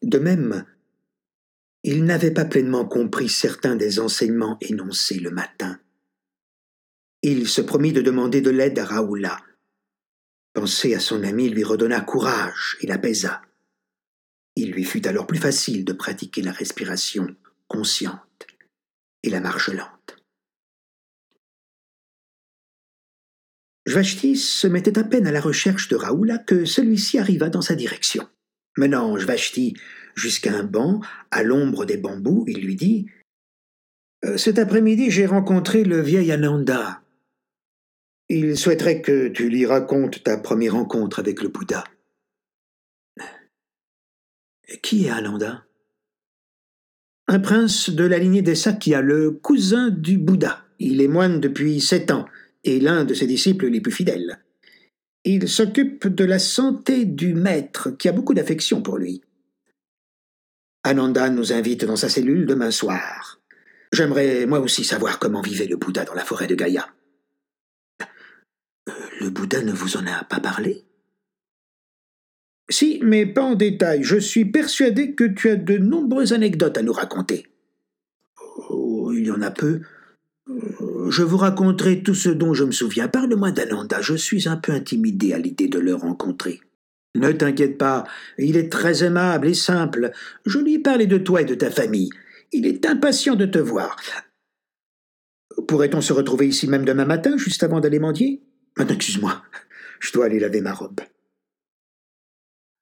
De 0.00 0.16
même, 0.16 0.64
il 1.84 2.04
n'avait 2.04 2.32
pas 2.32 2.46
pleinement 2.46 2.86
compris 2.86 3.28
certains 3.28 3.76
des 3.76 4.00
enseignements 4.00 4.56
énoncés 4.62 5.18
le 5.18 5.30
matin 5.30 5.78
il 7.22 7.48
se 7.48 7.60
promit 7.60 7.92
de 7.92 8.00
demander 8.00 8.40
de 8.40 8.50
l'aide 8.50 8.78
à 8.78 8.84
Raoula. 8.84 9.38
Penser 10.54 10.94
à 10.94 11.00
son 11.00 11.22
ami 11.22 11.48
lui 11.48 11.64
redonna 11.64 12.00
courage 12.00 12.76
et 12.80 12.86
l'apaisa. 12.86 13.42
Il 14.56 14.72
lui 14.72 14.84
fut 14.84 15.06
alors 15.06 15.26
plus 15.26 15.38
facile 15.38 15.84
de 15.84 15.92
pratiquer 15.92 16.42
la 16.42 16.52
respiration 16.52 17.36
consciente 17.68 18.46
et 19.22 19.30
la 19.30 19.40
marche 19.40 19.70
lente. 19.70 20.16
Jvashti 23.86 24.36
se 24.36 24.66
mettait 24.66 24.98
à 24.98 25.04
peine 25.04 25.26
à 25.26 25.32
la 25.32 25.40
recherche 25.40 25.88
de 25.88 25.96
Raoula 25.96 26.38
que 26.38 26.64
celui-ci 26.64 27.18
arriva 27.18 27.48
dans 27.48 27.62
sa 27.62 27.74
direction. 27.74 28.26
Menant 28.76 29.18
Jvashti 29.18 29.74
jusqu'à 30.14 30.54
un 30.54 30.64
banc, 30.64 31.00
à 31.30 31.42
l'ombre 31.42 31.84
des 31.84 31.96
bambous, 31.96 32.44
il 32.46 32.60
lui 32.60 32.76
dit 32.76 33.06
euh, 34.24 34.36
Cet 34.36 34.58
après-midi, 34.58 35.10
j'ai 35.10 35.26
rencontré 35.26 35.84
le 35.84 36.00
vieil 36.00 36.30
Ananda. 36.32 37.02
Il 38.32 38.56
souhaiterait 38.56 39.02
que 39.02 39.26
tu 39.26 39.48
lui 39.50 39.66
racontes 39.66 40.22
ta 40.22 40.38
première 40.38 40.74
rencontre 40.74 41.18
avec 41.18 41.42
le 41.42 41.48
Bouddha. 41.48 41.82
Qui 44.84 45.06
est 45.06 45.10
Ananda 45.10 45.64
Un 47.26 47.40
prince 47.40 47.90
de 47.90 48.04
la 48.04 48.20
lignée 48.20 48.42
des 48.42 48.54
Sakya, 48.54 49.02
le 49.02 49.32
cousin 49.32 49.90
du 49.90 50.16
Bouddha. 50.16 50.64
Il 50.78 51.00
est 51.00 51.08
moine 51.08 51.40
depuis 51.40 51.80
sept 51.80 52.12
ans 52.12 52.24
et 52.62 52.78
l'un 52.78 53.04
de 53.04 53.14
ses 53.14 53.26
disciples 53.26 53.66
les 53.66 53.80
plus 53.80 53.90
fidèles. 53.90 54.38
Il 55.24 55.48
s'occupe 55.48 56.06
de 56.06 56.24
la 56.24 56.38
santé 56.38 57.06
du 57.06 57.34
maître, 57.34 57.90
qui 57.90 58.08
a 58.08 58.12
beaucoup 58.12 58.32
d'affection 58.32 58.80
pour 58.80 58.96
lui. 58.96 59.22
Ananda 60.84 61.28
nous 61.30 61.52
invite 61.52 61.84
dans 61.84 61.96
sa 61.96 62.08
cellule 62.08 62.46
demain 62.46 62.70
soir. 62.70 63.40
J'aimerais 63.92 64.46
moi 64.46 64.60
aussi 64.60 64.84
savoir 64.84 65.18
comment 65.18 65.42
vivait 65.42 65.66
le 65.66 65.76
Bouddha 65.76 66.04
dans 66.04 66.14
la 66.14 66.24
forêt 66.24 66.46
de 66.46 66.54
Gaïa. 66.54 66.88
Le 69.20 69.28
Bouddha 69.28 69.62
ne 69.62 69.72
vous 69.72 69.96
en 69.98 70.06
a 70.06 70.24
pas 70.24 70.40
parlé? 70.40 70.84
Si, 72.70 73.00
mais 73.02 73.26
pas 73.26 73.42
en 73.42 73.54
détail. 73.54 74.02
Je 74.02 74.16
suis 74.16 74.46
persuadé 74.46 75.14
que 75.14 75.24
tu 75.24 75.50
as 75.50 75.56
de 75.56 75.76
nombreuses 75.76 76.32
anecdotes 76.32 76.78
à 76.78 76.82
nous 76.82 76.92
raconter. 76.92 77.46
Oh, 78.70 79.12
il 79.12 79.26
y 79.26 79.30
en 79.30 79.42
a 79.42 79.50
peu. 79.50 79.80
Je 81.10 81.22
vous 81.22 81.36
raconterai 81.36 82.02
tout 82.02 82.14
ce 82.14 82.30
dont 82.30 82.54
je 82.54 82.64
me 82.64 82.70
souviens. 82.70 83.08
Parle-moi 83.08 83.50
d'Ananda. 83.50 84.00
Je 84.00 84.14
suis 84.14 84.48
un 84.48 84.56
peu 84.56 84.72
intimidé 84.72 85.34
à 85.34 85.38
l'idée 85.38 85.68
de 85.68 85.78
le 85.78 85.94
rencontrer. 85.94 86.60
Ne 87.16 87.32
t'inquiète 87.32 87.76
pas, 87.76 88.04
il 88.38 88.56
est 88.56 88.70
très 88.70 89.02
aimable 89.02 89.48
et 89.48 89.54
simple. 89.54 90.12
Je 90.46 90.60
lui 90.60 90.74
ai 90.74 90.78
parlé 90.78 91.06
de 91.06 91.18
toi 91.18 91.42
et 91.42 91.44
de 91.44 91.56
ta 91.56 91.70
famille. 91.70 92.10
Il 92.52 92.66
est 92.66 92.86
impatient 92.86 93.34
de 93.34 93.46
te 93.46 93.58
voir. 93.58 93.96
Pourrait-on 95.66 96.00
se 96.00 96.12
retrouver 96.12 96.46
ici 96.46 96.68
même 96.68 96.84
demain 96.84 97.04
matin, 97.04 97.36
juste 97.36 97.64
avant 97.64 97.80
d'aller 97.80 97.98
mendier? 97.98 98.42
Excuse-moi, 98.78 99.42
je 100.00 100.12
dois 100.12 100.26
aller 100.26 100.40
laver 100.40 100.60
ma 100.60 100.72
robe. 100.72 101.00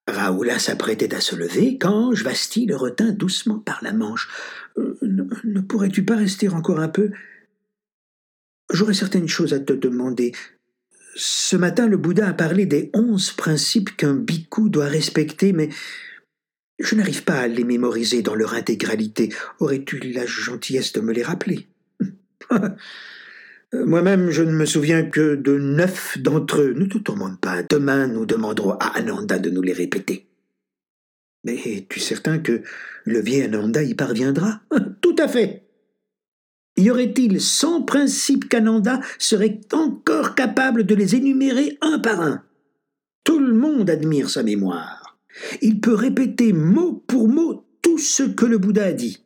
Raoula 0.08 0.58
s'apprêtait 0.58 1.14
à 1.14 1.20
se 1.20 1.36
lever 1.36 1.76
quand 1.78 2.14
Jvasti 2.14 2.66
le 2.66 2.76
retint 2.76 3.12
doucement 3.12 3.58
par 3.58 3.78
la 3.82 3.92
manche. 3.92 4.28
Euh, 4.78 4.98
ne, 5.02 5.60
pourrais-tu 5.60 6.04
pas 6.04 6.16
rester 6.16 6.48
encore 6.48 6.80
un 6.80 6.88
peu? 6.88 7.10
J'aurais 8.72 8.94
certaines 8.94 9.28
choses 9.28 9.52
à 9.52 9.60
te 9.60 9.72
demander. 9.72 10.32
Ce 11.14 11.56
matin, 11.56 11.86
le 11.86 11.96
Bouddha 11.96 12.28
a 12.28 12.32
parlé 12.32 12.64
des 12.64 12.90
onze 12.94 13.32
principes 13.32 13.96
qu'un 13.96 14.14
bhikkhu 14.14 14.70
doit 14.70 14.86
respecter, 14.86 15.52
mais 15.52 15.68
je 16.78 16.94
n'arrive 16.94 17.24
pas 17.24 17.40
à 17.40 17.48
les 17.48 17.64
mémoriser 17.64 18.22
dans 18.22 18.34
leur 18.34 18.54
intégralité. 18.54 19.34
Aurais-tu 19.58 19.98
la 19.98 20.26
gentillesse 20.26 20.92
de 20.92 21.00
me 21.00 21.12
les 21.12 21.22
rappeler? 21.22 21.66
moi-même, 23.72 24.30
je 24.30 24.42
ne 24.42 24.52
me 24.52 24.64
souviens 24.64 25.02
que 25.04 25.34
de 25.34 25.58
neuf 25.58 26.16
d'entre 26.18 26.62
eux. 26.62 26.72
Ne 26.74 26.86
te 26.86 26.98
tourmente 26.98 27.38
pas. 27.40 27.62
Demain, 27.68 28.06
nous 28.06 28.24
demanderons 28.24 28.72
à 28.72 28.96
Ananda 28.96 29.38
de 29.38 29.50
nous 29.50 29.62
les 29.62 29.72
répéter. 29.72 30.26
Mais 31.44 31.56
es-tu 31.56 32.00
certain 32.00 32.38
que 32.38 32.62
le 33.04 33.20
vieil 33.20 33.42
Ananda 33.42 33.82
y 33.82 33.94
parviendra? 33.94 34.60
Tout 35.00 35.16
à 35.18 35.28
fait. 35.28 35.64
Y 36.76 36.90
aurait-il 36.90 37.40
cent 37.40 37.82
principes 37.82 38.48
qu'Ananda 38.48 39.00
serait 39.18 39.60
encore 39.72 40.34
capable 40.34 40.84
de 40.84 40.94
les 40.94 41.16
énumérer 41.16 41.76
un 41.80 41.98
par 41.98 42.20
un? 42.20 42.44
Tout 43.24 43.40
le 43.40 43.52
monde 43.52 43.90
admire 43.90 44.30
sa 44.30 44.42
mémoire. 44.42 45.18
Il 45.60 45.80
peut 45.80 45.94
répéter 45.94 46.52
mot 46.52 47.04
pour 47.06 47.28
mot 47.28 47.66
tout 47.82 47.98
ce 47.98 48.22
que 48.22 48.46
le 48.46 48.58
Bouddha 48.58 48.84
a 48.84 48.92
dit 48.92 49.24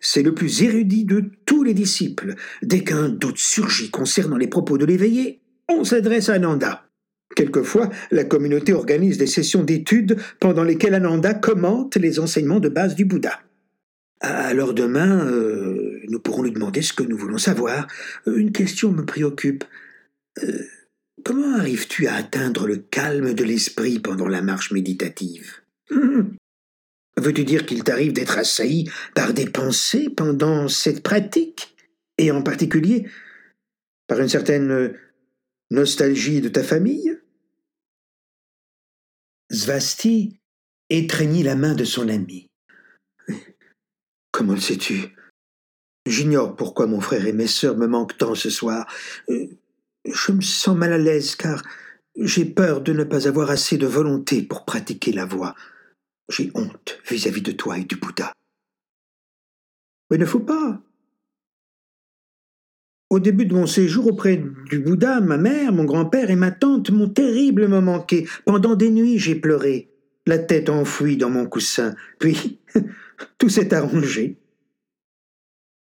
c'est 0.00 0.22
le 0.22 0.34
plus 0.34 0.62
érudit 0.62 1.04
de 1.04 1.24
tous 1.46 1.64
les 1.64 1.74
disciples. 1.74 2.34
Dès 2.62 2.84
qu'un 2.84 3.08
doute 3.08 3.38
surgit 3.38 3.90
concernant 3.90 4.36
les 4.36 4.48
propos 4.48 4.78
de 4.78 4.84
l'éveillé, 4.84 5.40
on 5.68 5.84
s'adresse 5.84 6.28
à 6.28 6.34
Ananda. 6.34 6.84
Quelquefois, 7.36 7.90
la 8.10 8.24
communauté 8.24 8.72
organise 8.72 9.18
des 9.18 9.26
sessions 9.26 9.62
d'études 9.62 10.16
pendant 10.40 10.64
lesquelles 10.64 10.94
Ananda 10.94 11.34
commente 11.34 11.96
les 11.96 12.18
enseignements 12.18 12.60
de 12.60 12.68
base 12.68 12.94
du 12.94 13.04
Bouddha. 13.04 13.40
Alors 14.20 14.74
demain, 14.74 15.26
euh, 15.26 16.00
nous 16.08 16.18
pourrons 16.18 16.42
lui 16.42 16.52
demander 16.52 16.82
ce 16.82 16.92
que 16.92 17.04
nous 17.04 17.16
voulons 17.16 17.38
savoir. 17.38 17.86
Une 18.26 18.50
question 18.50 18.90
me 18.90 19.04
préoccupe. 19.04 19.64
Euh, 20.42 20.62
comment 21.24 21.54
arrives-tu 21.56 22.06
à 22.06 22.14
atteindre 22.14 22.66
le 22.66 22.76
calme 22.76 23.34
de 23.34 23.44
l'esprit 23.44 24.00
pendant 24.00 24.26
la 24.26 24.42
marche 24.42 24.72
méditative? 24.72 25.60
Veux-tu 27.18 27.44
dire 27.44 27.66
qu'il 27.66 27.84
t'arrive 27.84 28.12
d'être 28.12 28.38
assailli 28.38 28.90
par 29.14 29.34
des 29.34 29.48
pensées 29.48 30.08
pendant 30.08 30.68
cette 30.68 31.02
pratique? 31.02 31.74
Et 32.16 32.30
en 32.30 32.42
particulier 32.42 33.08
par 34.06 34.20
une 34.20 34.28
certaine 34.28 34.96
nostalgie 35.70 36.40
de 36.40 36.48
ta 36.48 36.62
famille? 36.62 37.18
Svasti 39.50 40.38
étreignit 40.90 41.42
la 41.42 41.56
main 41.56 41.74
de 41.74 41.84
son 41.84 42.08
ami. 42.08 42.48
Comment 44.30 44.54
le 44.54 44.60
sais-tu? 44.60 45.14
J'ignore 46.06 46.56
pourquoi 46.56 46.86
mon 46.86 47.00
frère 47.00 47.26
et 47.26 47.32
mes 47.32 47.46
sœurs 47.46 47.76
me 47.76 47.86
manquent 47.86 48.16
tant 48.16 48.34
ce 48.34 48.50
soir. 48.50 48.86
Je 49.28 50.32
me 50.32 50.40
sens 50.40 50.76
mal 50.76 50.92
à 50.92 50.98
l'aise 50.98 51.36
car 51.36 51.62
j'ai 52.16 52.44
peur 52.44 52.80
de 52.80 52.92
ne 52.92 53.04
pas 53.04 53.28
avoir 53.28 53.50
assez 53.50 53.76
de 53.76 53.86
volonté 53.86 54.42
pour 54.42 54.64
pratiquer 54.64 55.12
la 55.12 55.24
voie. 55.24 55.54
J'ai 56.28 56.50
honte 56.54 56.98
vis-à-vis 57.08 57.42
de 57.42 57.52
toi 57.52 57.78
et 57.78 57.84
du 57.84 57.96
Bouddha. 57.96 58.32
Mais 60.10 60.18
ne 60.18 60.26
faut 60.26 60.40
pas. 60.40 60.80
Au 63.10 63.20
début 63.20 63.46
de 63.46 63.54
mon 63.54 63.66
séjour 63.66 64.06
auprès 64.06 64.36
du 64.36 64.80
Bouddha, 64.80 65.20
ma 65.20 65.38
mère, 65.38 65.72
mon 65.72 65.84
grand-père 65.84 66.30
et 66.30 66.36
ma 66.36 66.50
tante 66.50 66.90
m'ont 66.90 67.08
terriblement 67.08 67.80
manqué. 67.80 68.28
Pendant 68.44 68.74
des 68.74 68.90
nuits, 68.90 69.18
j'ai 69.18 69.34
pleuré. 69.34 69.90
la 70.26 70.38
tête 70.38 70.68
enfouie 70.68 71.16
dans 71.16 71.30
mon 71.30 71.46
coussin. 71.46 71.94
Puis, 72.18 72.60
tout 73.38 73.48
s'est 73.48 73.72
arrangé. 73.72 74.36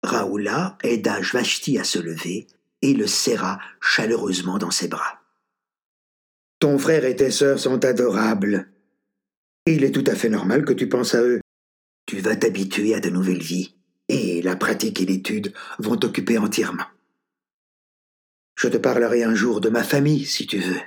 Raoula 0.03 0.79
aida 0.83 1.21
Jvashti 1.21 1.77
à 1.77 1.83
se 1.83 1.99
lever 1.99 2.47
et 2.81 2.95
le 2.95 3.05
serra 3.05 3.59
chaleureusement 3.79 4.57
dans 4.57 4.71
ses 4.71 4.87
bras. 4.87 5.21
Ton 6.57 6.79
frère 6.79 7.05
et 7.05 7.15
tes 7.15 7.29
sœurs 7.29 7.59
sont 7.59 7.85
adorables. 7.85 8.67
Il 9.67 9.83
est 9.83 9.91
tout 9.91 10.03
à 10.07 10.15
fait 10.15 10.29
normal 10.29 10.65
que 10.65 10.73
tu 10.73 10.89
penses 10.89 11.13
à 11.13 11.21
eux. 11.21 11.39
Tu 12.07 12.19
vas 12.19 12.35
t'habituer 12.35 12.95
à 12.95 12.99
de 12.99 13.09
nouvelles 13.09 13.43
vies, 13.43 13.75
et 14.07 14.41
la 14.41 14.55
pratique 14.55 14.99
et 15.01 15.05
l'étude 15.05 15.53
vont 15.77 15.97
t'occuper 15.97 16.37
entièrement. 16.37 16.87
Je 18.57 18.67
te 18.67 18.77
parlerai 18.77 19.23
un 19.23 19.35
jour 19.35 19.61
de 19.61 19.69
ma 19.69 19.83
famille, 19.83 20.25
si 20.25 20.47
tu 20.47 20.59
veux. 20.59 20.81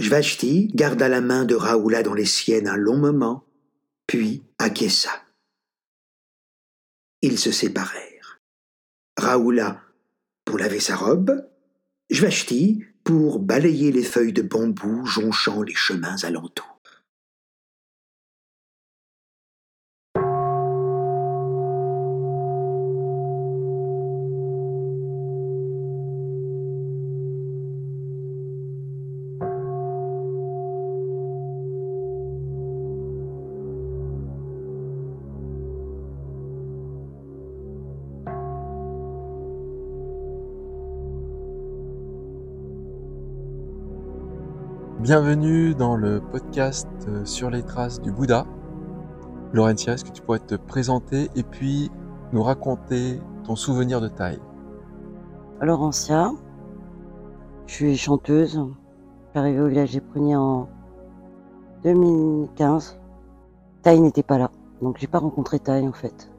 Jvashti 0.00 0.68
garda 0.74 1.08
la 1.08 1.20
main 1.20 1.44
de 1.44 1.54
Raoula 1.54 2.02
dans 2.02 2.14
les 2.14 2.24
siennes 2.24 2.66
un 2.66 2.76
long 2.76 2.98
moment, 2.98 3.46
puis 4.08 4.42
acquiesça. 4.58 5.22
Ils 7.22 7.38
se 7.38 7.52
séparèrent. 7.52 8.40
Raoula 9.16 9.80
pour 10.44 10.58
laver 10.58 10.80
sa 10.80 10.96
robe, 10.96 11.48
Jvashti 12.10 12.84
pour 13.04 13.38
balayer 13.38 13.92
les 13.92 14.02
feuilles 14.02 14.32
de 14.32 14.42
bambou 14.42 15.06
jonchant 15.06 15.62
les 15.62 15.74
chemins 15.74 16.16
alentours. 16.24 16.73
Bienvenue 45.14 45.76
dans 45.76 45.94
le 45.96 46.20
podcast 46.20 46.88
euh, 47.06 47.24
sur 47.24 47.48
les 47.48 47.62
traces 47.62 48.00
du 48.00 48.10
Bouddha. 48.10 48.48
Laurentia, 49.52 49.92
est-ce 49.92 50.04
que 50.04 50.10
tu 50.10 50.20
pourrais 50.20 50.40
te 50.40 50.56
présenter 50.56 51.30
et 51.36 51.44
puis 51.44 51.92
nous 52.32 52.42
raconter 52.42 53.20
ton 53.44 53.54
souvenir 53.54 54.00
de 54.00 54.08
taille 54.08 54.40
Laurentia, 55.60 56.32
je 57.68 57.72
suis 57.72 57.96
chanteuse. 57.96 58.54
Je 58.54 59.30
suis 59.30 59.38
arrivée 59.38 59.60
au 59.60 59.68
village 59.68 59.92
des 59.92 60.00
Pruniers 60.00 60.34
en 60.34 60.68
2015. 61.84 62.98
Taille 63.82 64.00
n'était 64.00 64.24
pas 64.24 64.38
là, 64.38 64.50
donc 64.82 64.96
j'ai 64.98 65.06
pas 65.06 65.20
rencontré 65.20 65.60
Taille 65.60 65.86
en 65.86 65.92
fait. 65.92 66.32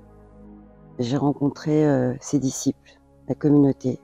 J'ai 1.00 1.16
rencontré 1.16 1.88
euh, 1.88 2.14
ses 2.20 2.40
disciples, 2.40 3.00
la 3.30 3.36
communauté. 3.36 4.02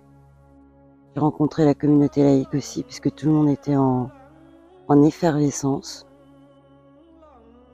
J'ai 1.14 1.20
rencontré 1.20 1.66
la 1.66 1.74
communauté 1.74 2.24
laïque 2.24 2.54
aussi, 2.54 2.84
puisque 2.84 3.14
tout 3.14 3.26
le 3.26 3.34
monde 3.34 3.50
était 3.50 3.76
en, 3.76 4.10
en 4.92 5.04
effervescence. 5.04 6.06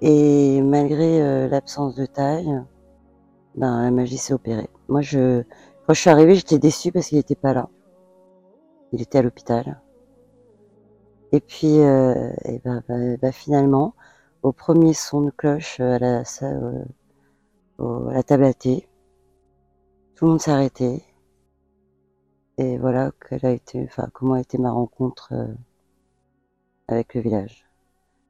Et 0.02 0.62
malgré 0.62 1.20
euh, 1.22 1.48
l'absence 1.48 1.96
de 1.96 2.06
taille, 2.06 2.62
ben, 3.56 3.82
la 3.82 3.90
magie 3.90 4.20
s'est 4.20 4.34
opérée. 4.34 4.70
Moi, 4.88 5.02
je, 5.02 5.42
quand 5.86 5.94
je 5.96 6.02
suis 6.02 6.12
arrivée, 6.12 6.36
j'étais 6.36 6.60
déçue 6.60 6.92
parce 6.92 7.08
qu'il 7.08 7.18
n'était 7.18 7.36
pas 7.36 7.54
là. 7.54 7.70
Il 8.92 9.02
était 9.02 9.18
à 9.18 9.24
l'hôpital. 9.24 9.82
Et 11.32 11.40
puis, 11.40 11.80
euh, 11.80 12.30
ben, 12.64 12.84
ben, 12.88 13.18
ben, 13.20 13.32
finalement, 13.32 13.96
au 14.44 14.52
premier 14.52 14.94
son 14.94 15.22
de 15.22 15.32
cloche 15.32 15.80
euh, 15.80 15.96
à 15.96 16.00
la, 16.00 16.24
à 17.80 18.14
la 18.14 18.24
table 18.24 18.44
à 18.44 18.54
thé, 18.54 18.88
tout 20.14 20.26
le 20.26 20.32
monde 20.32 20.42
s'est 20.42 20.52
arrêté. 20.52 21.04
Et 22.60 22.78
voilà 22.78 23.12
comment 24.14 24.34
a 24.34 24.40
été 24.40 24.58
ma 24.60 24.72
rencontre 24.72 25.34
avec 26.88 27.13
le 27.15 27.22
village. 27.22 27.65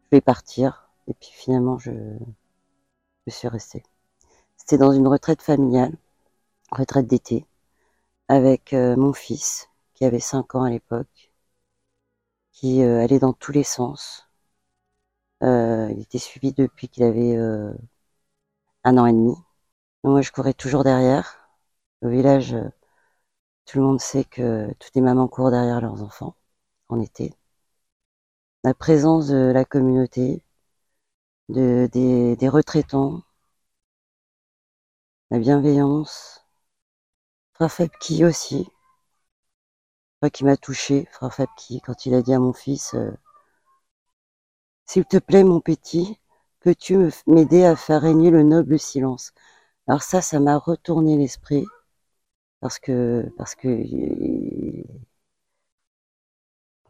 Je 0.05 0.17
vais 0.17 0.21
partir 0.21 0.89
et 1.07 1.13
puis 1.13 1.31
finalement 1.33 1.77
je, 1.79 1.91
je 3.27 3.31
suis 3.31 3.47
restée. 3.47 3.83
C'était 4.57 4.77
dans 4.77 4.91
une 4.91 5.07
retraite 5.07 5.41
familiale, 5.41 5.95
retraite 6.71 7.07
d'été, 7.07 7.45
avec 8.29 8.73
euh, 8.73 8.95
mon 8.97 9.13
fils 9.13 9.69
qui 9.95 10.05
avait 10.05 10.19
5 10.19 10.55
ans 10.55 10.63
à 10.63 10.69
l'époque, 10.69 11.31
qui 12.51 12.83
euh, 12.83 13.01
allait 13.03 13.19
dans 13.19 13.33
tous 13.33 13.51
les 13.53 13.63
sens. 13.63 14.27
Euh, 15.43 15.89
il 15.91 16.01
était 16.01 16.17
suivi 16.19 16.53
depuis 16.53 16.87
qu'il 16.89 17.03
avait 17.03 17.35
un 18.83 18.97
an 18.97 19.05
et 19.05 19.13
demi. 19.13 19.35
moi 20.03 20.21
je 20.21 20.31
courais 20.31 20.53
toujours 20.53 20.83
derrière. 20.83 21.49
Au 22.01 22.09
village, 22.09 22.55
tout 23.65 23.77
le 23.77 23.83
monde 23.85 23.99
sait 24.01 24.23
que 24.23 24.73
toutes 24.79 24.95
les 24.95 25.01
mamans 25.01 25.27
courent 25.27 25.51
derrière 25.51 25.79
leurs 25.81 26.01
enfants 26.01 26.35
en 26.89 26.99
été 27.01 27.33
la 28.67 28.73
présence 28.73 29.29
de 29.29 29.49
la 29.53 29.63
communauté, 29.63 30.43
de, 31.47 31.87
des, 31.93 32.49
retraitants, 32.49 33.23
la 35.31 35.39
bienveillance, 35.39 36.45
Frère 37.53 37.71
Fabki 37.71 38.25
aussi, 38.25 38.67
qui 40.33 40.43
m'a 40.43 40.57
touché, 40.57 41.07
Frère 41.13 41.33
Fabki, 41.33 41.79
quand 41.79 42.05
il 42.05 42.13
a 42.13 42.21
dit 42.21 42.33
à 42.33 42.39
mon 42.39 42.51
fils, 42.51 42.93
euh, 42.93 43.09
s'il 44.85 45.05
te 45.05 45.15
plaît 45.15 45.45
mon 45.45 45.61
petit, 45.61 46.19
peux-tu 46.59 47.09
m'aider 47.25 47.63
à 47.63 47.77
faire 47.77 48.01
régner 48.01 48.31
le 48.31 48.43
noble 48.43 48.77
silence? 48.77 49.31
Alors 49.87 50.03
ça, 50.03 50.21
ça 50.21 50.41
m'a 50.41 50.57
retourné 50.57 51.15
l'esprit, 51.15 51.65
parce 52.59 52.79
que, 52.79 53.31
parce 53.37 53.55
que 53.55 53.67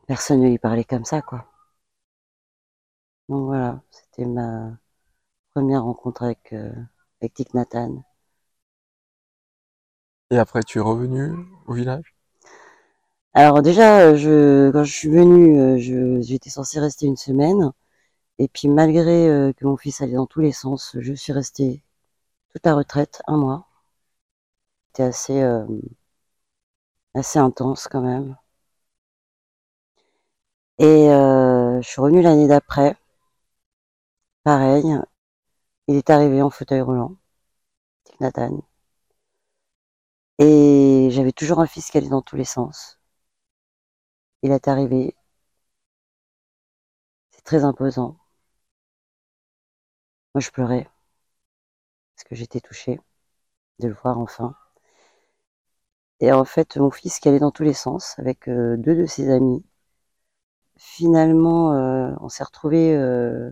personne 0.07 0.41
ne 0.41 0.49
lui 0.49 0.57
parlait 0.57 0.83
comme 0.83 1.05
ça, 1.05 1.21
quoi. 1.21 1.45
Donc 3.29 3.45
voilà, 3.45 3.81
c'était 3.89 4.25
ma 4.25 4.77
première 5.53 5.83
rencontre 5.83 6.23
avec, 6.23 6.53
euh, 6.53 6.71
avec 7.21 7.33
Thich 7.33 7.53
Nathan. 7.53 8.03
Et 10.31 10.37
après, 10.37 10.63
tu 10.63 10.77
es 10.77 10.81
revenu 10.81 11.35
au 11.67 11.73
village? 11.73 12.15
Alors 13.33 13.61
déjà, 13.61 14.15
je, 14.15 14.69
quand 14.71 14.83
je 14.83 14.91
suis 14.91 15.09
venue, 15.09 15.59
euh, 15.59 16.21
j'étais 16.21 16.49
censée 16.49 16.79
rester 16.81 17.05
une 17.05 17.15
semaine. 17.15 17.71
Et 18.39 18.47
puis 18.49 18.69
malgré 18.69 19.29
euh, 19.29 19.53
que 19.53 19.65
mon 19.65 19.77
fils 19.77 20.01
allait 20.01 20.15
dans 20.15 20.27
tous 20.27 20.41
les 20.41 20.51
sens, 20.53 20.95
je 20.99 21.13
suis 21.13 21.33
restée 21.33 21.83
toute 22.51 22.65
la 22.65 22.75
retraite, 22.75 23.21
un 23.27 23.37
mois. 23.37 23.67
C'était 24.87 25.03
assez, 25.03 25.41
assez 27.13 27.37
intense 27.37 27.89
quand 27.89 27.99
même. 27.99 28.37
Et 30.79 31.05
je 31.07 31.81
suis 31.83 32.01
revenue 32.01 32.23
l'année 32.23 32.47
d'après. 32.47 32.95
Pareil, 34.47 34.85
il 35.87 35.97
est 35.97 36.09
arrivé 36.09 36.41
en 36.41 36.49
fauteuil 36.49 36.81
roulant, 36.81 37.17
Nathan. 38.19 38.61
Et 40.39 41.09
j'avais 41.11 41.31
toujours 41.31 41.59
un 41.59 41.67
fils 41.67 41.91
qui 41.91 41.97
allait 41.99 42.09
dans 42.09 42.23
tous 42.23 42.37
les 42.37 42.43
sens. 42.43 42.99
Il 44.41 44.51
est 44.51 44.67
arrivé. 44.67 45.15
C'est 47.31 47.43
très 47.45 47.63
imposant. 47.63 48.17
Moi, 50.33 50.41
je 50.41 50.51
pleurais. 50.51 50.87
Parce 52.15 52.25
que 52.27 52.35
j'étais 52.35 52.59
touchée 52.59 52.99
de 53.79 53.87
le 53.89 53.95
voir 53.95 54.19
enfin. 54.19 54.55
Et 56.19 56.31
en 56.31 56.45
fait, 56.45 56.77
mon 56.77 56.91
fils 56.91 57.19
qui 57.19 57.27
allait 57.27 57.39
dans 57.39 57.49
tous 57.49 57.63
les 57.63 57.73
sens 57.73 58.19
avec 58.19 58.47
euh, 58.47 58.77
deux 58.77 58.95
de 58.95 59.07
ses 59.07 59.31
amis. 59.31 59.65
Finalement, 60.77 61.73
euh, 61.73 62.15
on 62.21 62.29
s'est 62.29 62.43
retrouvés 62.43 62.95
euh, 62.95 63.51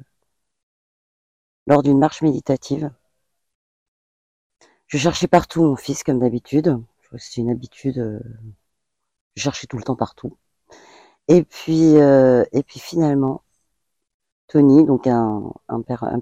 lors 1.67 1.83
d'une 1.83 1.99
marche 1.99 2.21
méditative. 2.21 2.91
Je 4.87 4.97
cherchais 4.97 5.27
partout 5.27 5.63
mon 5.63 5.75
fils 5.75 6.03
comme 6.03 6.19
d'habitude. 6.19 6.79
C'est 7.17 7.41
une 7.41 7.49
habitude. 7.49 7.97
Euh, 7.99 8.19
je 9.35 9.43
cherchais 9.43 9.67
tout 9.67 9.77
le 9.77 9.83
temps 9.83 9.95
partout. 9.95 10.37
Et 11.27 11.43
puis, 11.43 11.97
euh, 11.97 12.45
et 12.53 12.63
puis 12.63 12.79
finalement, 12.79 13.43
Tony, 14.47 14.85
donc 14.85 15.07
un, 15.07 15.51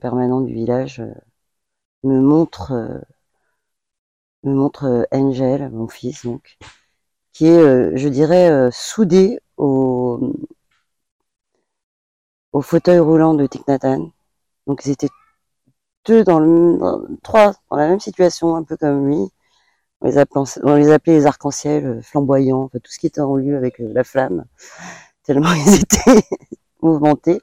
permanent 0.02 0.42
du 0.42 0.54
village, 0.54 1.00
euh, 1.02 1.14
me 2.04 2.20
montre, 2.22 2.74
me 4.44 4.54
montre 4.54 5.08
Angel, 5.12 5.70
mon 5.72 5.88
fils, 5.88 6.26
donc, 6.26 6.58
qui 7.34 7.48
est, 7.48 7.98
je 7.98 8.10
dirais, 8.10 8.70
soudé 8.72 9.40
au, 9.58 10.34
au 12.54 12.62
fauteuil 12.62 13.00
roulant 13.00 13.34
de 13.34 13.46
Thich 13.48 13.64
Donc 14.68 14.86
ils 14.86 14.92
étaient 14.92 15.10
deux 16.06 16.24
dans 16.24 16.40
le, 16.40 16.80
trois 17.24 17.54
dans 17.70 17.78
la 17.78 17.88
même 17.88 18.00
situation, 18.00 18.56
un 18.56 18.64
peu 18.64 18.78
comme 18.78 19.08
lui. 19.08 19.30
On 20.02 20.08
les, 20.08 20.18
appelait, 20.18 20.42
les 20.78 20.92
appelait 20.92 21.14
les 21.14 21.26
arcs-en-ciel 21.26 21.86
euh, 21.86 22.02
flamboyants, 22.02 22.70
tout 22.70 22.92
ce 22.92 23.00
qui 23.00 23.08
était 23.08 23.22
en 23.22 23.36
lieu 23.36 23.56
avec 23.58 23.80
euh, 23.80 23.92
la 23.94 24.04
flamme, 24.04 24.46
tellement 25.24 25.54
ils 25.54 25.76
étaient 25.76 26.24
mouvementés. 26.82 27.42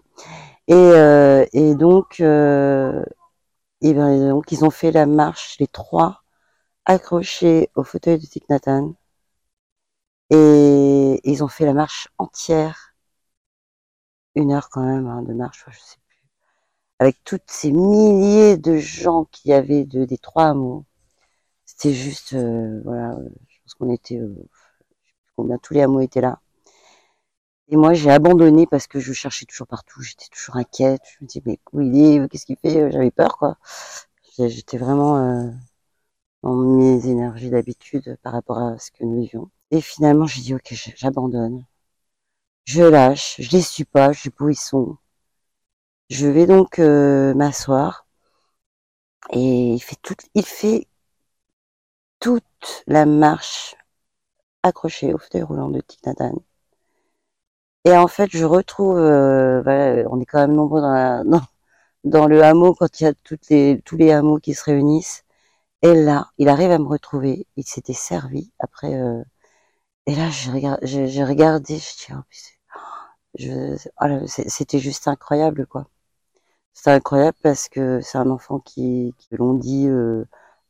Et, 0.68 0.74
euh, 0.74 1.46
et 1.52 1.74
donc, 1.74 2.20
et 2.20 3.94
ben, 3.94 4.28
donc, 4.30 4.52
ils 4.52 4.64
ont 4.64 4.70
fait 4.70 4.92
la 4.92 5.06
marche, 5.06 5.56
les 5.58 5.66
trois, 5.66 6.22
accrochés 6.86 7.70
au 7.76 7.84
fauteuil 7.84 8.18
de 8.18 8.26
Thich 8.26 8.44
Hanh. 8.66 8.94
Et 10.30 11.20
ils 11.24 11.44
ont 11.44 11.48
fait 11.48 11.66
la 11.66 11.74
marche 11.74 12.08
entière, 12.18 12.94
une 14.34 14.52
heure 14.52 14.70
quand 14.70 14.82
même 14.82 15.06
hein, 15.06 15.22
de 15.22 15.32
marche, 15.34 15.64
je 15.70 15.78
sais 15.78 15.99
avec 17.00 17.24
toutes 17.24 17.50
ces 17.50 17.72
milliers 17.72 18.56
de 18.58 18.76
gens 18.76 19.24
qu'il 19.32 19.50
y 19.50 19.54
avait 19.54 19.84
de, 19.84 20.04
des 20.04 20.18
trois 20.18 20.44
hameaux. 20.46 20.84
C'était 21.66 21.94
juste, 21.94 22.34
euh, 22.34 22.80
voilà, 22.84 23.18
je 23.48 23.58
pense 23.62 23.74
qu'on 23.74 23.90
était, 23.92 24.18
euh, 24.18 24.34
je 24.36 24.42
sais 24.42 25.14
plus 25.24 25.32
combien, 25.36 25.58
tous 25.58 25.74
les 25.74 25.82
hameaux 25.82 26.00
étaient 26.00 26.20
là. 26.20 26.40
Et 27.68 27.76
moi, 27.76 27.94
j'ai 27.94 28.10
abandonné 28.10 28.66
parce 28.66 28.86
que 28.86 29.00
je 29.00 29.14
cherchais 29.14 29.46
toujours 29.46 29.66
partout, 29.66 30.02
j'étais 30.02 30.26
toujours 30.30 30.56
inquiète. 30.56 31.00
Je 31.06 31.24
me 31.24 31.26
disais, 31.28 31.42
mais 31.46 31.58
où 31.72 31.80
il 31.80 31.96
est, 31.96 32.28
qu'est-ce 32.28 32.44
qu'il 32.44 32.56
fait? 32.58 32.90
J'avais 32.90 33.10
peur, 33.10 33.38
quoi. 33.38 33.56
J'étais 34.38 34.76
vraiment 34.78 35.16
euh, 35.18 35.50
dans 36.42 36.54
mes 36.54 37.06
énergies 37.08 37.50
d'habitude 37.50 38.18
par 38.22 38.32
rapport 38.34 38.58
à 38.58 38.78
ce 38.78 38.90
que 38.90 39.04
nous 39.04 39.22
vivions. 39.22 39.50
Et 39.70 39.80
finalement, 39.80 40.26
j'ai 40.26 40.42
dit, 40.42 40.54
ok, 40.54 40.74
j'abandonne. 40.96 41.64
Je 42.64 42.82
lâche, 42.82 43.36
je 43.38 43.50
les 43.50 43.60
suis 43.60 43.84
pas, 43.84 44.12
je 44.12 44.22
sais 44.22 44.30
pas 44.30 44.44
où 44.46 44.48
ils 44.48 44.56
sont. 44.56 44.96
Je 46.10 46.26
vais 46.26 46.46
donc 46.46 46.78
euh, 46.78 47.34
m'asseoir. 47.34 48.06
Et 49.32 49.74
il 49.74 49.80
fait 49.80 49.96
toute, 50.02 50.22
il 50.34 50.44
fait 50.44 50.86
toute 52.20 52.44
la 52.86 53.06
marche 53.06 53.76
accrochée 54.62 55.14
au 55.14 55.18
fauteuil 55.18 55.42
roulant 55.42 55.68
de 55.70 55.82
Hanh. 56.06 56.40
Et 57.84 57.96
en 57.96 58.08
fait, 58.08 58.28
je 58.32 58.44
retrouve, 58.44 58.98
euh, 58.98 60.04
on 60.10 60.20
est 60.20 60.26
quand 60.26 60.40
même 60.40 60.54
nombreux 60.54 60.80
dans, 62.04 62.26
le 62.28 62.42
hameau 62.42 62.74
quand 62.74 63.00
il 63.00 63.04
y 63.04 63.06
a 63.06 63.14
tous 63.14 63.96
les 63.96 64.12
hameaux 64.12 64.38
qui 64.38 64.54
se 64.54 64.64
réunissent. 64.64 65.24
Et 65.82 65.94
là, 65.94 66.30
il 66.38 66.48
arrive 66.48 66.70
à 66.72 66.78
me 66.78 66.86
retrouver. 66.88 67.46
Il 67.56 67.64
s'était 67.66 67.94
servi 67.94 68.52
après. 68.58 68.94
Euh, 68.94 69.22
et 70.06 70.14
là, 70.16 70.30
j'ai 70.30 71.24
regardé, 71.24 71.78
je 71.78 72.06
dis, 72.06 72.12
oh, 72.12 72.22
je, 73.38 73.76
oh 74.02 74.26
c'était 74.26 74.80
juste 74.80 75.08
incroyable, 75.08 75.66
quoi. 75.66 75.88
C'est 76.72 76.90
incroyable 76.90 77.36
parce 77.42 77.68
que 77.68 78.00
c'est 78.00 78.18
un 78.18 78.30
enfant 78.30 78.58
qui, 78.60 79.14
qui 79.18 79.28
l'on 79.36 79.54
dit, 79.54 79.86
euh, 79.88 80.24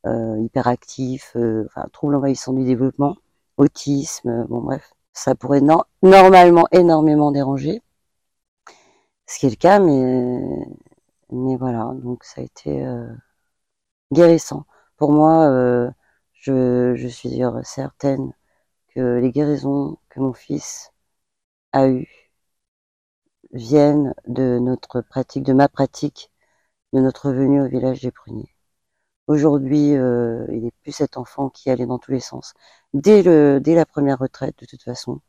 euh, 0.07 0.39
hyperactif, 0.41 1.33
euh, 1.37 1.65
enfin, 1.67 1.87
trouble 1.93 2.15
envahissant 2.17 2.53
du 2.53 2.65
développement, 2.65 3.17
autisme, 3.59 4.45
bon 4.49 4.61
bref 4.63 4.93
ça 5.13 5.35
pourrait 5.35 5.61
no 5.61 5.83
normalement 6.03 6.67
énormément 6.73 7.31
déranger, 7.33 7.83
ce 9.27 9.39
qui 9.39 9.47
est 9.47 9.51
le 9.51 9.57
cas, 9.57 9.79
mais, 9.79 10.67
mais 11.31 11.57
voilà, 11.57 11.93
donc 11.95 12.25
ça 12.25 12.41
a 12.41 12.45
été 12.45 12.85
euh, 12.85 13.07
guérissant. 14.13 14.67
Pour 14.97 15.13
moi, 15.13 15.49
euh, 15.51 15.91
je, 16.35 16.95
je, 16.97 17.09
suis 17.09 17.31
certaine 17.65 18.33
que 18.95 19.19
les 19.21 19.31
guérisons 19.33 19.99
que 20.11 20.21
mon 20.21 20.33
fils 20.33 20.93
a 21.73 21.89
eues 21.89 22.09
viennent 23.53 24.15
de 24.27 24.59
notre 24.59 25.01
pratique, 25.01 25.45
de 25.45 25.53
ma 25.53 25.69
pratique, 25.69 26.31
de 26.93 27.01
notre 27.01 27.31
venue 27.33 27.63
au 27.63 27.69
village 27.69 28.01
des 28.03 28.11
pruniers. 28.13 28.55
Aujourd'hui, 29.27 29.97
euh, 29.97 30.47
il 30.51 30.65
n'est 30.65 30.73
plus 30.83 30.93
cet 30.93 31.17
enfant 31.17 31.51
qui 31.51 31.71
allait 31.71 31.87
dans 31.87 31.99
tous 31.99 32.13
les 32.13 32.21
sens. 32.21 32.55
Dès, 32.95 33.23
le, 33.23 33.61
dès 33.61 33.75
la 33.75 33.87
première 33.87 34.19
retraite, 34.19 34.59
de 34.61 34.67
toute 34.67 34.83
façon, 34.83 35.21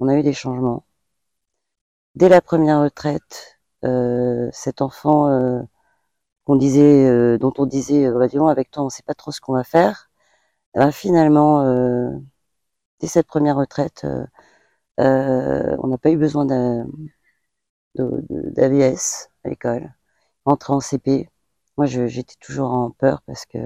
on 0.00 0.08
a 0.08 0.16
eu 0.16 0.22
des 0.22 0.32
changements. 0.34 0.84
Dès 2.14 2.28
la 2.28 2.40
première 2.40 2.80
retraite, 2.80 3.58
euh, 3.84 4.48
cet 4.52 4.82
enfant 4.82 5.28
euh, 5.28 5.62
qu'on 6.44 6.56
disait, 6.56 7.06
euh, 7.08 7.38
dont 7.38 7.52
on 7.58 7.66
disait, 7.66 8.10
bah, 8.12 8.28
disons, 8.28 8.48
avec 8.48 8.70
toi, 8.70 8.82
on 8.82 8.86
ne 8.86 8.90
sait 8.90 9.02
pas 9.04 9.14
trop 9.14 9.32
ce 9.32 9.40
qu'on 9.40 9.54
va 9.54 9.64
faire. 9.64 10.10
Ben, 10.74 10.92
finalement, 10.92 11.62
euh, 11.62 12.10
dès 13.00 13.08
cette 13.08 13.26
première 13.26 13.56
retraite, 13.56 14.06
euh, 15.00 15.76
on 15.82 15.88
n'a 15.88 15.98
pas 15.98 16.10
eu 16.10 16.16
besoin 16.16 16.46
d'AVS 17.94 19.28
à 19.44 19.48
l'école. 19.48 19.92
Entrer 20.44 20.72
en 20.72 20.80
CP, 20.80 21.28
moi, 21.76 21.86
j'étais 21.86 22.34
toujours 22.40 22.70
en 22.72 22.90
peur 22.90 23.22
parce 23.26 23.46
que 23.46 23.58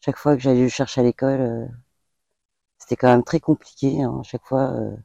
chaque 0.00 0.16
fois 0.16 0.36
que 0.36 0.42
j'allais 0.42 0.62
le 0.62 0.68
chercher 0.68 1.00
à 1.00 1.04
l'école, 1.04 1.40
euh, 1.40 1.66
c'était 2.78 2.96
quand 2.96 3.08
même 3.08 3.24
très 3.24 3.40
compliqué. 3.40 4.02
Hein. 4.02 4.22
Chaque 4.24 4.44
fois, 4.44 4.72
euh, 4.72 4.96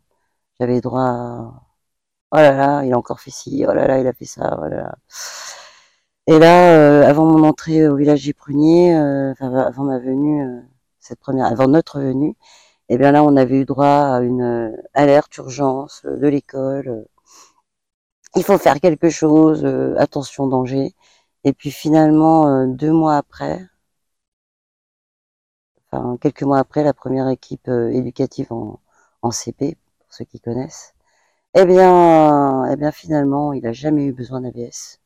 j'avais 0.59 0.81
droit 0.81 1.03
à 1.03 1.53
oh 2.31 2.37
là 2.37 2.51
là, 2.53 2.83
il 2.85 2.93
a 2.93 2.97
encore 2.97 3.19
fait 3.21 3.31
ci, 3.31 3.65
oh 3.67 3.73
là 3.73 3.87
là, 3.87 3.99
il 3.99 4.07
a 4.07 4.13
fait 4.13 4.25
ça, 4.25 4.59
oh 4.61 4.67
là 4.67 4.77
là. 4.77 4.95
Et 6.27 6.39
là, 6.39 6.73
euh, 6.73 7.03
avant 7.07 7.25
mon 7.25 7.47
entrée 7.47 7.87
au 7.87 7.95
village 7.95 8.25
des 8.25 8.33
Pruniers, 8.33 8.95
enfin, 9.31 9.53
avant 9.55 9.83
ma 9.83 9.99
venue, 9.99 10.45
cette 10.99 11.19
première, 11.19 11.45
avant 11.47 11.67
notre 11.67 11.99
venue, 12.01 12.31
et 12.89 12.95
eh 12.95 12.97
bien 12.97 13.11
là, 13.11 13.23
on 13.23 13.35
avait 13.37 13.57
eu 13.61 13.65
droit 13.65 13.85
à 13.87 14.21
une 14.21 14.77
alerte 14.93 15.35
urgence 15.37 16.03
de 16.05 16.27
l'école. 16.27 17.05
Il 18.37 18.43
faut 18.43 18.57
faire 18.57 18.79
quelque 18.79 19.09
chose, 19.09 19.65
attention 19.97 20.47
danger. 20.47 20.93
Et 21.43 21.53
puis 21.53 21.71
finalement, 21.71 22.47
euh, 22.47 22.67
deux 22.67 22.91
mois 22.91 23.15
après, 23.17 23.65
enfin 25.91 26.17
quelques 26.21 26.43
mois 26.43 26.59
après, 26.59 26.83
la 26.83 26.93
première 26.93 27.27
équipe 27.29 27.67
euh, 27.69 27.89
éducative 27.89 28.51
en, 28.51 28.79
CP, 29.31 29.77
pour 29.99 30.13
ceux 30.13 30.25
qui 30.25 30.39
connaissent, 30.39 30.93
eh 31.55 31.65
bien, 31.65 32.65
eh 32.71 32.91
finalement, 32.93 33.53
il 33.53 33.63
n'a 33.63 33.73
jamais 33.73 34.05
eu 34.05 34.13
besoin 34.13 34.41
d'AVS. 34.41 34.99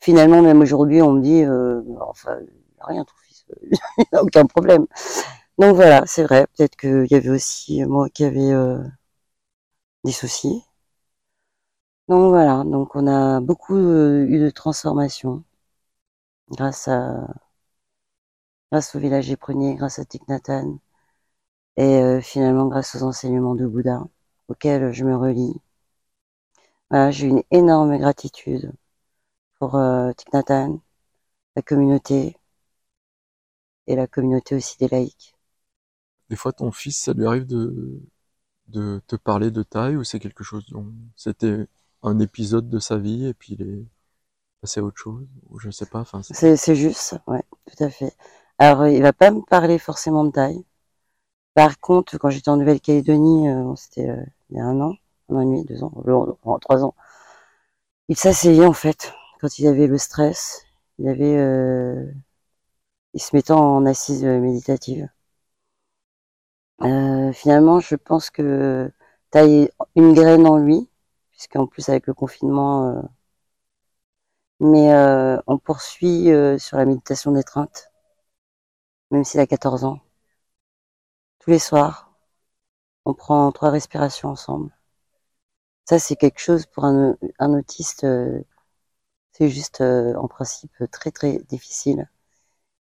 Finalement, 0.00 0.40
même 0.42 0.60
aujourd'hui, 0.62 1.02
on 1.02 1.12
me 1.12 1.20
dit, 1.22 1.42
euh, 1.44 1.82
enfin, 2.00 2.38
rien, 2.80 3.04
ton 3.04 3.14
fils, 3.24 3.44
il 3.98 4.04
n'a 4.12 4.22
aucun 4.22 4.46
problème. 4.46 4.86
Donc 5.58 5.76
voilà, 5.76 6.04
c'est 6.06 6.24
vrai, 6.24 6.46
peut-être 6.56 6.76
qu'il 6.76 7.06
y 7.10 7.14
avait 7.14 7.30
aussi 7.30 7.84
moi 7.84 8.08
qui 8.10 8.24
avais 8.24 8.52
euh, 8.52 8.78
des 10.04 10.12
soucis. 10.12 10.64
Donc 12.08 12.30
voilà, 12.30 12.64
donc 12.64 12.96
on 12.96 13.06
a 13.06 13.40
beaucoup 13.40 13.76
euh, 13.76 14.26
eu 14.26 14.40
de 14.40 14.50
transformations 14.50 15.44
grâce 16.50 16.88
à 16.88 17.28
grâce 18.70 18.94
au 18.94 19.00
village 19.00 19.26
des 19.26 19.74
grâce 19.74 19.98
à 19.98 20.04
Thich 20.04 20.22
et 21.78 22.02
euh, 22.02 22.20
finalement 22.20 22.66
grâce 22.66 22.94
aux 22.96 23.02
enseignements 23.02 23.54
de 23.54 23.66
Bouddha 23.66 24.04
auxquels 24.48 24.92
je 24.92 25.04
me 25.06 25.16
relie. 25.16 25.54
J'ai 27.10 27.28
une 27.28 27.44
énorme 27.52 27.96
gratitude 27.96 28.72
pour 29.58 29.76
euh, 29.76 30.12
la 31.56 31.62
communauté 31.62 32.36
et 33.88 33.96
la 33.96 34.06
communauté 34.06 34.54
aussi 34.54 34.78
des 34.78 34.86
laïcs. 34.86 35.34
Des 36.30 36.36
fois, 36.36 36.52
ton 36.52 36.70
fils, 36.72 36.98
ça 36.98 37.12
lui 37.12 37.26
arrive 37.26 37.46
de, 37.46 38.00
de 38.68 39.02
te 39.06 39.16
parler 39.16 39.50
de 39.50 39.62
taille 39.62 39.96
ou 39.96 40.04
c'est 40.04 40.20
quelque 40.20 40.44
chose 40.44 40.66
dont 40.70 40.92
c'était 41.16 41.66
un 42.08 42.18
épisode 42.18 42.68
de 42.68 42.78
sa 42.78 42.96
vie 42.98 43.26
et 43.26 43.34
puis 43.34 43.54
il 43.58 43.62
est 43.62 43.84
passé 44.60 44.80
à 44.80 44.82
autre 44.84 44.98
chose 44.98 45.26
ou 45.48 45.58
je 45.58 45.70
sais 45.70 45.86
pas. 45.86 46.00
Enfin, 46.00 46.22
c'est 46.22 46.74
juste, 46.74 47.16
ouais, 47.26 47.42
tout 47.66 47.84
à 47.84 47.90
fait. 47.90 48.14
Alors 48.58 48.86
il 48.86 49.02
va 49.02 49.12
pas 49.12 49.30
me 49.30 49.42
parler 49.42 49.78
forcément 49.78 50.24
de 50.24 50.32
taille. 50.32 50.64
Par 51.54 51.80
contre, 51.80 52.18
quand 52.18 52.30
j'étais 52.30 52.50
en 52.50 52.56
Nouvelle-Calédonie, 52.58 53.48
euh, 53.48 53.74
c'était 53.76 54.08
euh, 54.10 54.22
il 54.50 54.58
y 54.58 54.60
a 54.60 54.64
un 54.64 54.80
an, 54.80 54.94
un 55.30 55.36
an 55.36 55.40
et 55.40 55.44
demi, 55.46 55.64
deux 55.64 55.82
ans, 55.82 55.92
euh, 56.06 56.58
trois 56.60 56.84
ans, 56.84 56.94
il 58.08 58.16
s'asseyait 58.16 58.64
en 58.66 58.72
fait 58.72 59.12
quand 59.40 59.58
il 59.58 59.66
avait 59.66 59.86
le 59.86 59.98
stress. 59.98 60.62
Il 60.98 61.08
avait, 61.08 61.36
euh, 61.36 62.10
il 63.14 63.20
se 63.20 63.34
mettait 63.34 63.52
en 63.52 63.84
assise 63.86 64.24
méditative. 64.24 65.08
finalement, 67.32 67.80
je 67.80 67.96
pense 67.96 68.30
que 68.30 68.90
taille 69.30 69.70
une 69.96 70.14
graine 70.14 70.46
en 70.46 70.58
lui 70.58 70.88
puisqu'en 71.36 71.66
plus 71.66 71.88
avec 71.88 72.06
le 72.06 72.14
confinement, 72.14 72.88
euh, 72.90 73.02
mais 74.60 74.92
euh, 74.92 75.38
on 75.46 75.56
poursuit 75.58 76.30
euh, 76.30 76.58
sur 76.58 76.76
la 76.76 76.84
méditation 76.84 77.32
d'étreinte, 77.32 77.90
même 79.10 79.24
s'il 79.24 79.40
a 79.40 79.46
14 79.46 79.84
ans. 79.84 80.00
Tous 81.38 81.50
les 81.50 81.58
soirs, 81.58 82.12
on 83.06 83.14
prend 83.14 83.52
trois 83.52 83.70
respirations 83.70 84.30
ensemble. 84.30 84.70
Ça, 85.88 85.98
c'est 85.98 86.16
quelque 86.16 86.40
chose 86.40 86.66
pour 86.66 86.84
un, 86.84 87.16
autiste, 87.40 88.06
c'est 89.32 89.48
juste 89.48 89.80
en 89.82 90.26
principe 90.28 90.72
très 90.90 91.10
très 91.12 91.38
difficile. 91.48 92.08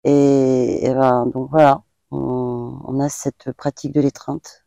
Et, 0.04 0.82
ben, 0.94 1.26
donc 1.28 1.50
voilà, 1.50 1.84
on, 2.12 3.00
a 3.00 3.10
cette 3.10 3.52
pratique 3.54 3.94
de 3.94 4.02
l'étreinte 4.02 4.66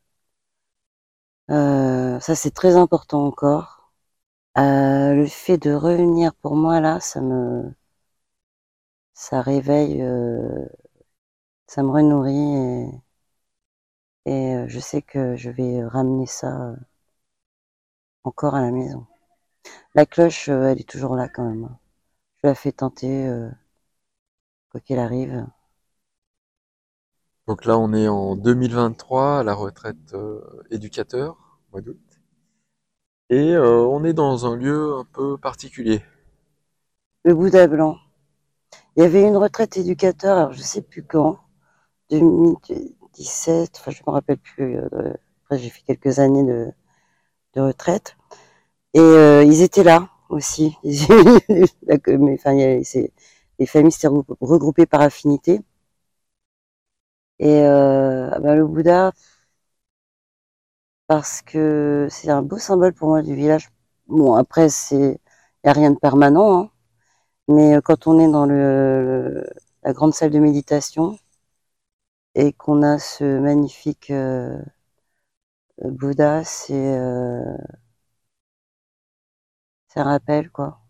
euh, 1.50 2.18
ça, 2.20 2.34
c'est 2.34 2.50
très 2.52 2.76
important 2.76 3.26
encore. 3.26 3.92
Euh, 4.58 5.14
le 5.14 5.26
fait 5.26 5.58
de 5.58 5.72
revenir 5.74 6.34
pour 6.36 6.56
moi 6.56 6.80
là, 6.80 7.00
ça 7.00 7.20
me, 7.22 7.74
ça 9.14 9.40
réveille, 9.40 10.02
euh, 10.02 10.66
ça 11.66 11.82
me 11.82 11.90
renourrit 11.90 12.92
et, 14.26 14.32
et, 14.62 14.64
je 14.68 14.80
sais 14.80 15.00
que 15.00 15.36
je 15.36 15.48
vais 15.50 15.84
ramener 15.84 16.26
ça 16.26 16.74
encore 18.24 18.56
à 18.56 18.60
la 18.60 18.70
maison. 18.72 19.06
La 19.94 20.06
cloche, 20.06 20.48
elle 20.48 20.80
est 20.80 20.88
toujours 20.88 21.16
là 21.16 21.28
quand 21.28 21.44
même. 21.44 21.68
Je 22.42 22.48
la 22.48 22.54
fais 22.56 22.72
tenter, 22.72 23.30
quoi 24.70 24.80
qu'il 24.80 24.98
arrive. 24.98 25.46
Donc 27.46 27.64
là, 27.64 27.78
on 27.78 27.92
est 27.92 28.08
en 28.08 28.36
2023 28.36 29.40
à 29.40 29.44
la 29.44 29.54
retraite 29.54 30.14
euh, 30.14 30.40
éducateur, 30.70 31.36
mois 31.72 31.80
d'août. 31.80 31.98
Et 33.30 33.54
euh, 33.54 33.80
on 33.80 34.04
est 34.04 34.12
dans 34.12 34.46
un 34.46 34.54
lieu 34.54 34.94
un 34.94 35.04
peu 35.04 35.36
particulier. 35.36 36.02
Le 37.24 37.34
Bouddha 37.34 37.66
blanc. 37.66 37.96
Il 38.96 39.02
y 39.02 39.06
avait 39.06 39.22
une 39.22 39.36
retraite 39.36 39.76
éducateur, 39.76 40.36
alors 40.38 40.52
je 40.52 40.62
sais 40.62 40.80
plus 40.82 41.02
quand, 41.02 41.38
2017, 42.10 43.76
enfin 43.78 43.90
je 43.90 44.02
me 44.06 44.12
rappelle 44.12 44.38
plus. 44.38 44.78
euh, 44.78 44.88
après 45.44 45.58
j'ai 45.58 45.70
fait 45.70 45.82
quelques 45.86 46.18
années 46.20 46.44
de, 46.44 46.72
retraite. 47.60 48.16
Et 48.94 49.00
ils 49.00 49.62
étaient 49.62 49.84
là 49.84 50.08
aussi. 50.28 50.76
Les 50.84 51.06
familles 53.66 53.92
s'étaient 53.92 54.08
regrou- 54.08 54.36
regroupées 54.40 54.86
par 54.86 55.00
affinité. 55.00 55.60
Et 57.38 57.60
euh, 57.66 58.30
ah 58.32 58.38
ben, 58.40 58.54
le 58.54 58.66
Bouddha, 58.66 59.12
parce 61.06 61.42
que 61.42 62.08
c'est 62.10 62.30
un 62.30 62.42
beau 62.42 62.58
symbole 62.58 62.92
pour 62.94 63.08
moi 63.08 63.22
du 63.22 63.34
village. 63.34 63.68
Bon, 64.08 64.34
après, 64.34 64.68
il 64.92 64.98
n'y 65.64 65.70
a 65.70 65.72
rien 65.72 65.90
de 65.90 65.98
permanent, 65.98 66.62
hein. 66.64 66.70
mais 67.48 67.76
euh, 67.76 67.80
quand 67.82 68.06
on 68.08 68.20
est 68.20 68.30
dans 68.30 68.46
le, 68.46 69.44
la 69.84 69.92
grande 69.92 70.14
salle 70.14 70.30
de 70.32 70.38
méditation 70.40 71.18
et 72.34 72.52
qu'on 72.52 72.82
a 72.82 72.98
ce 72.98 73.38
magnifique 73.38 74.10
euh, 74.10 74.58
Bouddha, 75.84 76.42
c'est 76.44 76.96
un 79.94 80.02
rappel, 80.02 80.50
quoi. 80.50 80.80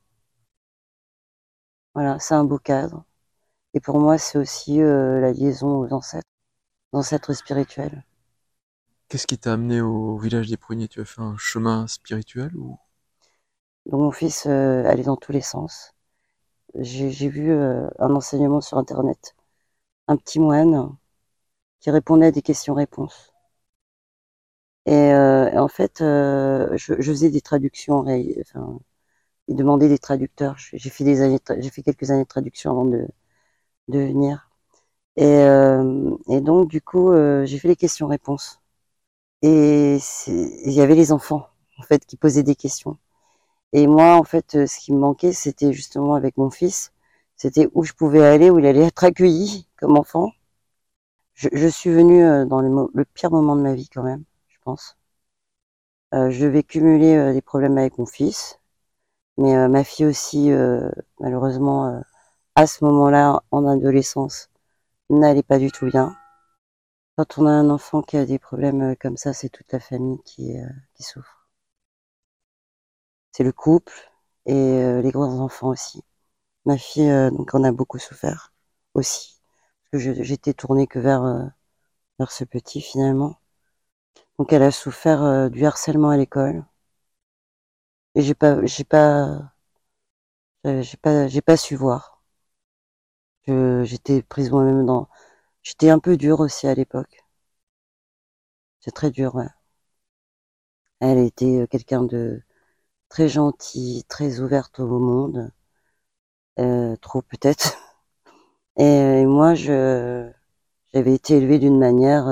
Voilà, 1.94 2.18
c'est 2.18 2.34
un 2.34 2.44
beau 2.44 2.58
cadre. 2.58 3.04
Et 3.74 3.80
pour 3.80 4.00
moi, 4.00 4.18
c'est 4.18 4.38
aussi 4.38 4.78
la 4.78 5.32
liaison 5.32 5.78
aux 5.80 5.92
ancêtres, 5.94 6.28
ancêtres 6.92 7.34
spirituels. 7.34 8.04
Qu'est-ce 9.08 9.28
qui 9.28 9.38
t'a 9.38 9.52
amené 9.52 9.80
au 9.80 10.18
village 10.18 10.48
des 10.48 10.56
pruniers? 10.56 10.88
Tu 10.88 11.00
as 11.00 11.04
fait 11.04 11.20
un 11.20 11.36
chemin 11.38 11.86
spirituel 11.86 12.50
ou? 12.56 12.80
Donc 13.86 14.00
mon 14.00 14.10
fils 14.10 14.46
euh, 14.46 14.84
allait 14.86 15.04
dans 15.04 15.16
tous 15.16 15.30
les 15.30 15.40
sens. 15.40 15.94
J'ai 16.76 17.28
vu 17.28 17.52
euh, 17.52 17.88
un 17.98 18.14
enseignement 18.16 18.60
sur 18.62 18.78
Internet, 18.78 19.36
un 20.08 20.16
petit 20.16 20.40
moine 20.40 20.96
qui 21.80 21.90
répondait 21.90 22.26
à 22.26 22.32
des 22.32 22.42
questions-réponses. 22.42 23.32
Et, 24.86 24.92
euh, 25.12 25.50
et 25.50 25.58
en 25.58 25.68
fait, 25.68 26.00
je, 26.76 26.94
je 26.98 27.12
faisais 27.12 27.30
des 27.30 27.40
traductions. 27.40 27.98
Enfin, 28.40 28.78
il 29.48 29.56
demandait 29.56 29.88
des 29.90 29.98
traducteurs. 29.98 30.56
J'ai 30.58 30.78
j'ai 30.78 30.90
fait 30.90 31.04
des 31.04 31.22
années, 31.22 31.38
de 31.38 31.44
tra- 31.44 31.62
j'ai 31.62 31.70
fait 31.70 31.82
quelques 31.84 32.10
années 32.12 32.24
de 32.24 32.28
traduction 32.28 32.72
avant 32.72 32.86
de, 32.86 33.08
de 33.88 34.00
venir. 34.00 34.50
Et, 35.16 35.24
euh, 35.26 36.16
et 36.28 36.40
donc 36.40 36.68
du 36.68 36.80
coup, 36.82 37.12
euh, 37.12 37.44
j'ai 37.46 37.58
fait 37.58 37.68
les 37.68 37.76
questions-réponses. 37.76 38.60
Et 39.42 39.98
il 40.28 40.72
y 40.72 40.80
avait 40.82 40.94
les 40.96 41.12
enfants 41.12 41.48
en 41.78 41.82
fait 41.84 42.06
qui 42.06 42.16
posaient 42.16 42.42
des 42.44 42.56
questions. 42.56 42.98
Et 43.74 43.86
moi, 43.88 44.16
en 44.16 44.24
fait, 44.24 44.56
euh, 44.56 44.66
ce 44.66 44.78
qui 44.80 44.92
me 44.94 44.98
manquait, 45.00 45.32
c'était 45.32 45.72
justement 45.74 46.14
avec 46.14 46.36
mon 46.38 46.50
fils, 46.50 46.92
c'était 47.36 47.68
où 47.74 47.84
je 47.84 47.92
pouvais 47.94 48.24
aller, 48.24 48.50
où 48.50 48.58
il 48.60 48.66
allait 48.66 48.86
être 48.86 49.04
accueilli 49.04 49.68
comme 49.78 49.98
enfant. 49.98 50.32
Je, 51.34 51.50
je 51.52 51.68
suis 51.68 51.90
venue 51.90 52.24
euh, 52.24 52.46
dans 52.46 52.62
le, 52.62 52.88
le 52.94 53.04
pire 53.04 53.30
moment 53.30 53.54
de 53.54 53.60
ma 53.60 53.74
vie 53.74 53.90
quand 53.90 54.02
même, 54.02 54.24
je 54.48 54.56
pense. 54.64 54.96
Euh, 56.14 56.30
je 56.30 56.44
devais 56.46 56.62
cumuler 56.62 57.14
euh, 57.16 57.32
des 57.32 57.42
problèmes 57.42 57.78
avec 57.78 57.98
mon 57.98 58.06
fils, 58.06 58.60
mais 59.38 59.56
euh, 59.56 59.68
ma 59.68 59.84
fille 59.84 60.06
aussi, 60.06 60.52
euh, 60.52 60.90
malheureusement, 61.20 61.88
euh, 61.88 62.00
à 62.56 62.66
ce 62.68 62.84
moment-là, 62.84 63.42
en 63.52 63.66
adolescence, 63.68 64.50
n'allait 65.20 65.42
pas 65.42 65.58
du 65.58 65.70
tout 65.70 65.86
bien. 65.86 66.16
Quand 67.16 67.38
on 67.38 67.46
a 67.46 67.50
un 67.50 67.70
enfant 67.70 68.02
qui 68.02 68.18
a 68.18 68.26
des 68.26 68.38
problèmes 68.38 68.82
euh, 68.82 68.94
comme 69.00 69.16
ça, 69.16 69.32
c'est 69.32 69.48
toute 69.48 69.72
la 69.72 69.80
famille 69.80 70.18
qui, 70.26 70.58
euh, 70.60 70.68
qui 70.92 71.02
souffre. 71.04 71.46
C'est 73.32 73.44
le 73.44 73.52
couple 73.52 73.92
et 74.46 74.54
euh, 74.54 75.02
les 75.02 75.10
grands-enfants 75.10 75.68
aussi. 75.68 76.02
Ma 76.66 76.78
fille, 76.78 77.10
euh, 77.10 77.30
donc, 77.30 77.54
en 77.54 77.64
a 77.64 77.72
beaucoup 77.72 77.98
souffert 77.98 78.52
aussi. 78.94 79.40
Parce 79.92 80.04
que 80.04 80.22
j'étais 80.24 80.54
tournée 80.54 80.86
que 80.88 80.98
vers, 81.00 81.52
vers 82.18 82.32
ce 82.32 82.44
petit 82.44 82.80
finalement. 82.82 83.38
Donc 84.38 84.52
elle 84.52 84.62
a 84.62 84.70
souffert 84.70 85.48
du 85.50 85.64
harcèlement 85.64 86.10
à 86.10 86.18
l'école. 86.18 86.66
Et 88.14 88.22
j'ai 88.22 88.34
pas, 88.34 88.64
j'ai 88.64 88.84
pas, 88.84 89.52
j'ai 90.64 90.96
pas, 90.96 91.28
j'ai 91.28 91.40
pas 91.40 91.56
su 91.56 91.76
voir. 91.76 92.11
J'étais 93.46 94.22
prise 94.22 94.50
moi-même 94.50 94.84
dans. 94.84 95.08
J'étais 95.62 95.90
un 95.90 95.98
peu 95.98 96.16
dure 96.16 96.40
aussi 96.40 96.66
à 96.68 96.74
l'époque. 96.74 97.24
C'est 98.80 98.90
très 98.90 99.10
dur, 99.10 99.34
ouais. 99.34 99.48
Elle 101.00 101.18
était 101.18 101.60
euh, 101.60 101.66
quelqu'un 101.66 102.02
de 102.02 102.40
très 103.10 103.28
gentil, 103.28 104.04
très 104.08 104.40
ouverte 104.40 104.80
au 104.80 104.98
monde. 105.00 105.52
Euh, 106.58 106.96
trop 106.96 107.22
peut-être. 107.22 107.76
Et, 108.78 108.84
euh, 108.84 109.26
moi, 109.28 109.54
je, 109.54 110.30
j'avais 110.94 111.14
été 111.14 111.36
élevée 111.38 111.58
d'une 111.58 111.78
manière 111.78 112.28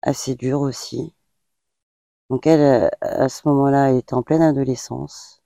assez 0.00 0.34
dure 0.36 0.62
aussi. 0.62 1.12
Donc 2.30 2.46
elle, 2.46 2.88
à 3.00 3.28
ce 3.28 3.48
moment-là, 3.48 3.90
elle 3.90 3.96
était 3.96 4.14
en 4.14 4.22
pleine 4.22 4.42
adolescence. 4.42 5.42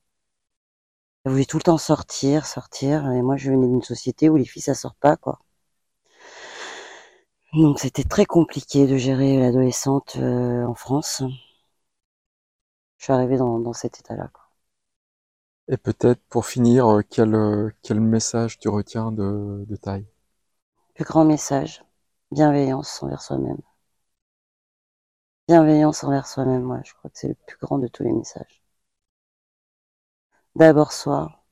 Elle 1.25 1.33
voulait 1.33 1.47
tout 1.47 1.57
le 1.57 1.63
temps 1.63 1.79
sortir, 1.79 2.45
sortir. 2.45 3.11
Et 3.11 3.23
moi, 3.23 3.39
je 3.39 3.51
venais 3.51 3.67
d'une 3.67 3.83
société 3.83 4.29
où 4.29 4.37
les 4.37 4.45
filles, 4.45 4.61
ça 4.61 4.75
sort 4.75 4.95
pas, 4.97 5.17
quoi. 5.17 5.39
Donc 7.53 7.79
c'était 7.79 8.03
très 8.03 8.25
compliqué 8.27 8.89
de 8.89 8.97
gérer 8.97 9.39
l'adolescente 9.39 10.17
euh, 10.17 10.65
en 10.67 10.75
France. 10.75 11.23
Je 12.99 13.05
suis 13.07 13.13
arrivée 13.13 13.37
dans, 13.37 13.59
dans 13.59 13.73
cet 13.73 13.99
état-là. 13.99 14.31
Et 15.69 15.79
peut-être 15.79 16.21
pour 16.29 16.45
finir, 16.45 16.87
euh, 16.87 17.01
quel, 17.09 17.35
euh, 17.35 17.71
quel 17.81 17.99
message 17.99 18.59
tu 18.59 18.69
retiens 18.69 19.11
de, 19.11 19.65
de 19.67 19.77
taille 19.77 20.05
Plus 20.95 21.05
grand 21.05 21.25
message, 21.25 21.83
bienveillance 22.31 23.03
envers 23.03 23.23
soi-même. 23.23 23.59
Bienveillance 25.49 26.03
envers 26.03 26.27
soi-même, 26.27 26.63
moi, 26.63 26.81
je 26.83 26.95
crois 26.95 27.11
que 27.11 27.19
c'est 27.19 27.29
le 27.29 27.35
plus 27.47 27.59
grand 27.59 27.79
de 27.79 27.89
tous 27.89 28.03
les 28.05 28.13
messages. 28.13 28.60
D'abord 30.55 30.93
soi, 30.93 31.43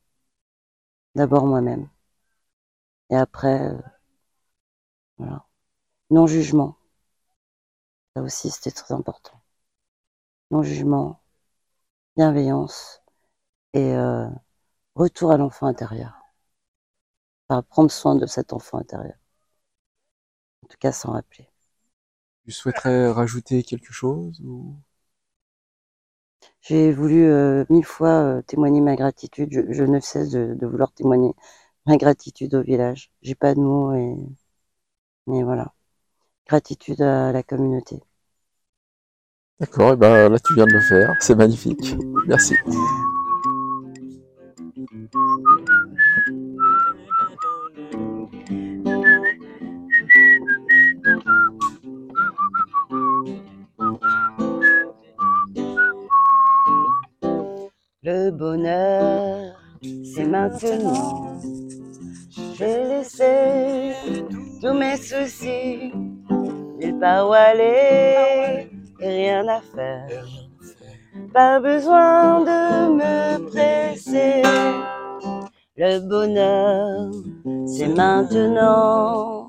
d'abord 1.15 1.45
moi-même. 1.47 1.91
Et 3.11 3.17
après, 3.17 3.61
euh, 3.69 3.77
voilà. 5.19 5.45
Non-jugement. 6.11 6.77
Ça 8.15 8.21
aussi, 8.23 8.51
c'était 8.51 8.71
très 8.71 8.93
important. 8.93 9.41
Non-jugement, 10.51 11.23
bienveillance 12.17 13.03
et 13.75 13.95
euh, 13.95 14.29
retour 14.97 15.33
à 15.33 15.39
l'enfant 15.39 15.67
intérieur. 15.67 16.15
Enfin, 17.51 17.61
prendre 17.63 17.91
soin 17.91 18.15
de 18.17 18.25
cet 18.25 18.55
enfant 18.55 18.79
intérieur. 18.79 19.19
En 20.63 20.69
tout 20.69 20.77
cas, 20.79 20.93
s'en 20.93 21.11
rappeler. 21.15 21.49
Tu 22.45 22.51
souhaiterais 22.51 23.13
rajouter 23.13 23.63
quelque 23.63 23.93
chose 23.93 24.41
ou... 24.41 24.75
J'ai 26.61 26.93
voulu 26.93 27.25
euh, 27.25 27.65
mille 27.71 27.85
fois 27.85 28.39
euh, 28.39 28.43
témoigner 28.43 28.81
ma 28.81 28.97
gratitude. 28.97 29.49
Je, 29.51 29.83
ne 29.85 30.01
cesse 30.01 30.31
de, 30.31 30.55
de 30.55 30.67
vouloir 30.67 30.93
témoigner 30.93 31.33
ma 31.87 31.97
gratitude 31.97 32.55
au 32.55 32.63
village. 32.63 33.11
J'ai 33.23 33.35
pas 33.35 33.55
de 33.55 33.61
mots 33.61 33.95
et 33.95 34.17
mais 35.27 35.43
voilà. 35.43 35.73
Gratitude 36.47 37.03
à 37.03 37.33
la 37.33 37.43
communauté. 37.43 38.03
D'accord, 39.61 39.93
et 39.93 39.97
ben 39.97 40.29
là 40.29 40.39
tu 40.39 40.55
viens 40.55 40.67
de 40.67 40.73
le 40.73 40.81
faire, 40.81 41.15
c'est 41.21 41.35
magnifique. 41.35 41.97
Merci. 42.27 42.55
Le 58.11 58.31
bonheur, 58.31 59.53
c'est 59.83 60.25
maintenant. 60.25 61.37
J'ai 62.57 62.85
laissé 62.85 63.93
tous 64.63 64.73
mes 64.73 64.97
soucis, 64.97 65.93
nulle 66.81 66.99
part 66.99 67.29
où 67.29 67.35
aller 67.35 68.71
et 68.99 69.09
rien 69.09 69.47
à 69.47 69.61
faire. 69.61 70.25
Pas 71.35 71.61
besoin 71.61 72.41
de 72.51 72.95
me 72.95 73.47
presser. 73.51 74.41
Le 75.77 75.99
bonheur, 76.09 77.11
c'est 77.67 77.89
maintenant. 77.89 79.49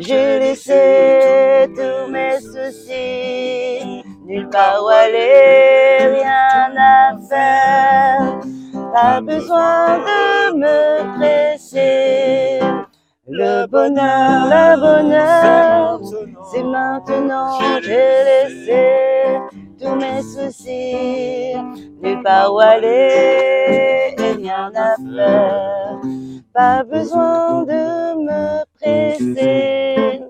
J'ai 0.00 0.40
laissé 0.40 1.68
tous 1.76 2.10
mes 2.10 2.40
soucis, 2.40 3.73
nulle 4.34 4.48
part 4.48 4.82
où 4.84 4.88
aller, 4.88 6.16
rien 6.16 6.72
à 6.76 7.14
affaire. 7.14 8.40
Pas 8.92 9.20
besoin 9.20 9.98
de 9.98 10.56
me 10.56 11.16
presser. 11.16 12.60
Le 13.28 13.66
bonheur, 13.66 14.46
le 14.54 14.80
bonheur, 14.80 16.00
c'est 16.50 16.62
maintenant. 16.62 17.58
J'ai 17.82 18.24
laissé 18.30 19.38
tous 19.80 19.94
mes 19.94 20.22
soucis, 20.22 21.54
nulle 22.02 22.22
part 22.22 22.52
où 22.52 22.58
aller 22.58 24.14
rien 24.18 24.72
à 24.74 24.96
faire. 24.96 26.00
Pas 26.52 26.82
besoin 26.82 27.62
de 27.62 28.14
me 28.28 28.64
presser. 28.78 30.22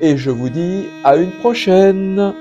et 0.00 0.16
je 0.16 0.30
vous 0.30 0.48
dis 0.48 0.84
à 1.02 1.16
une 1.16 1.32
prochaine 1.40 2.34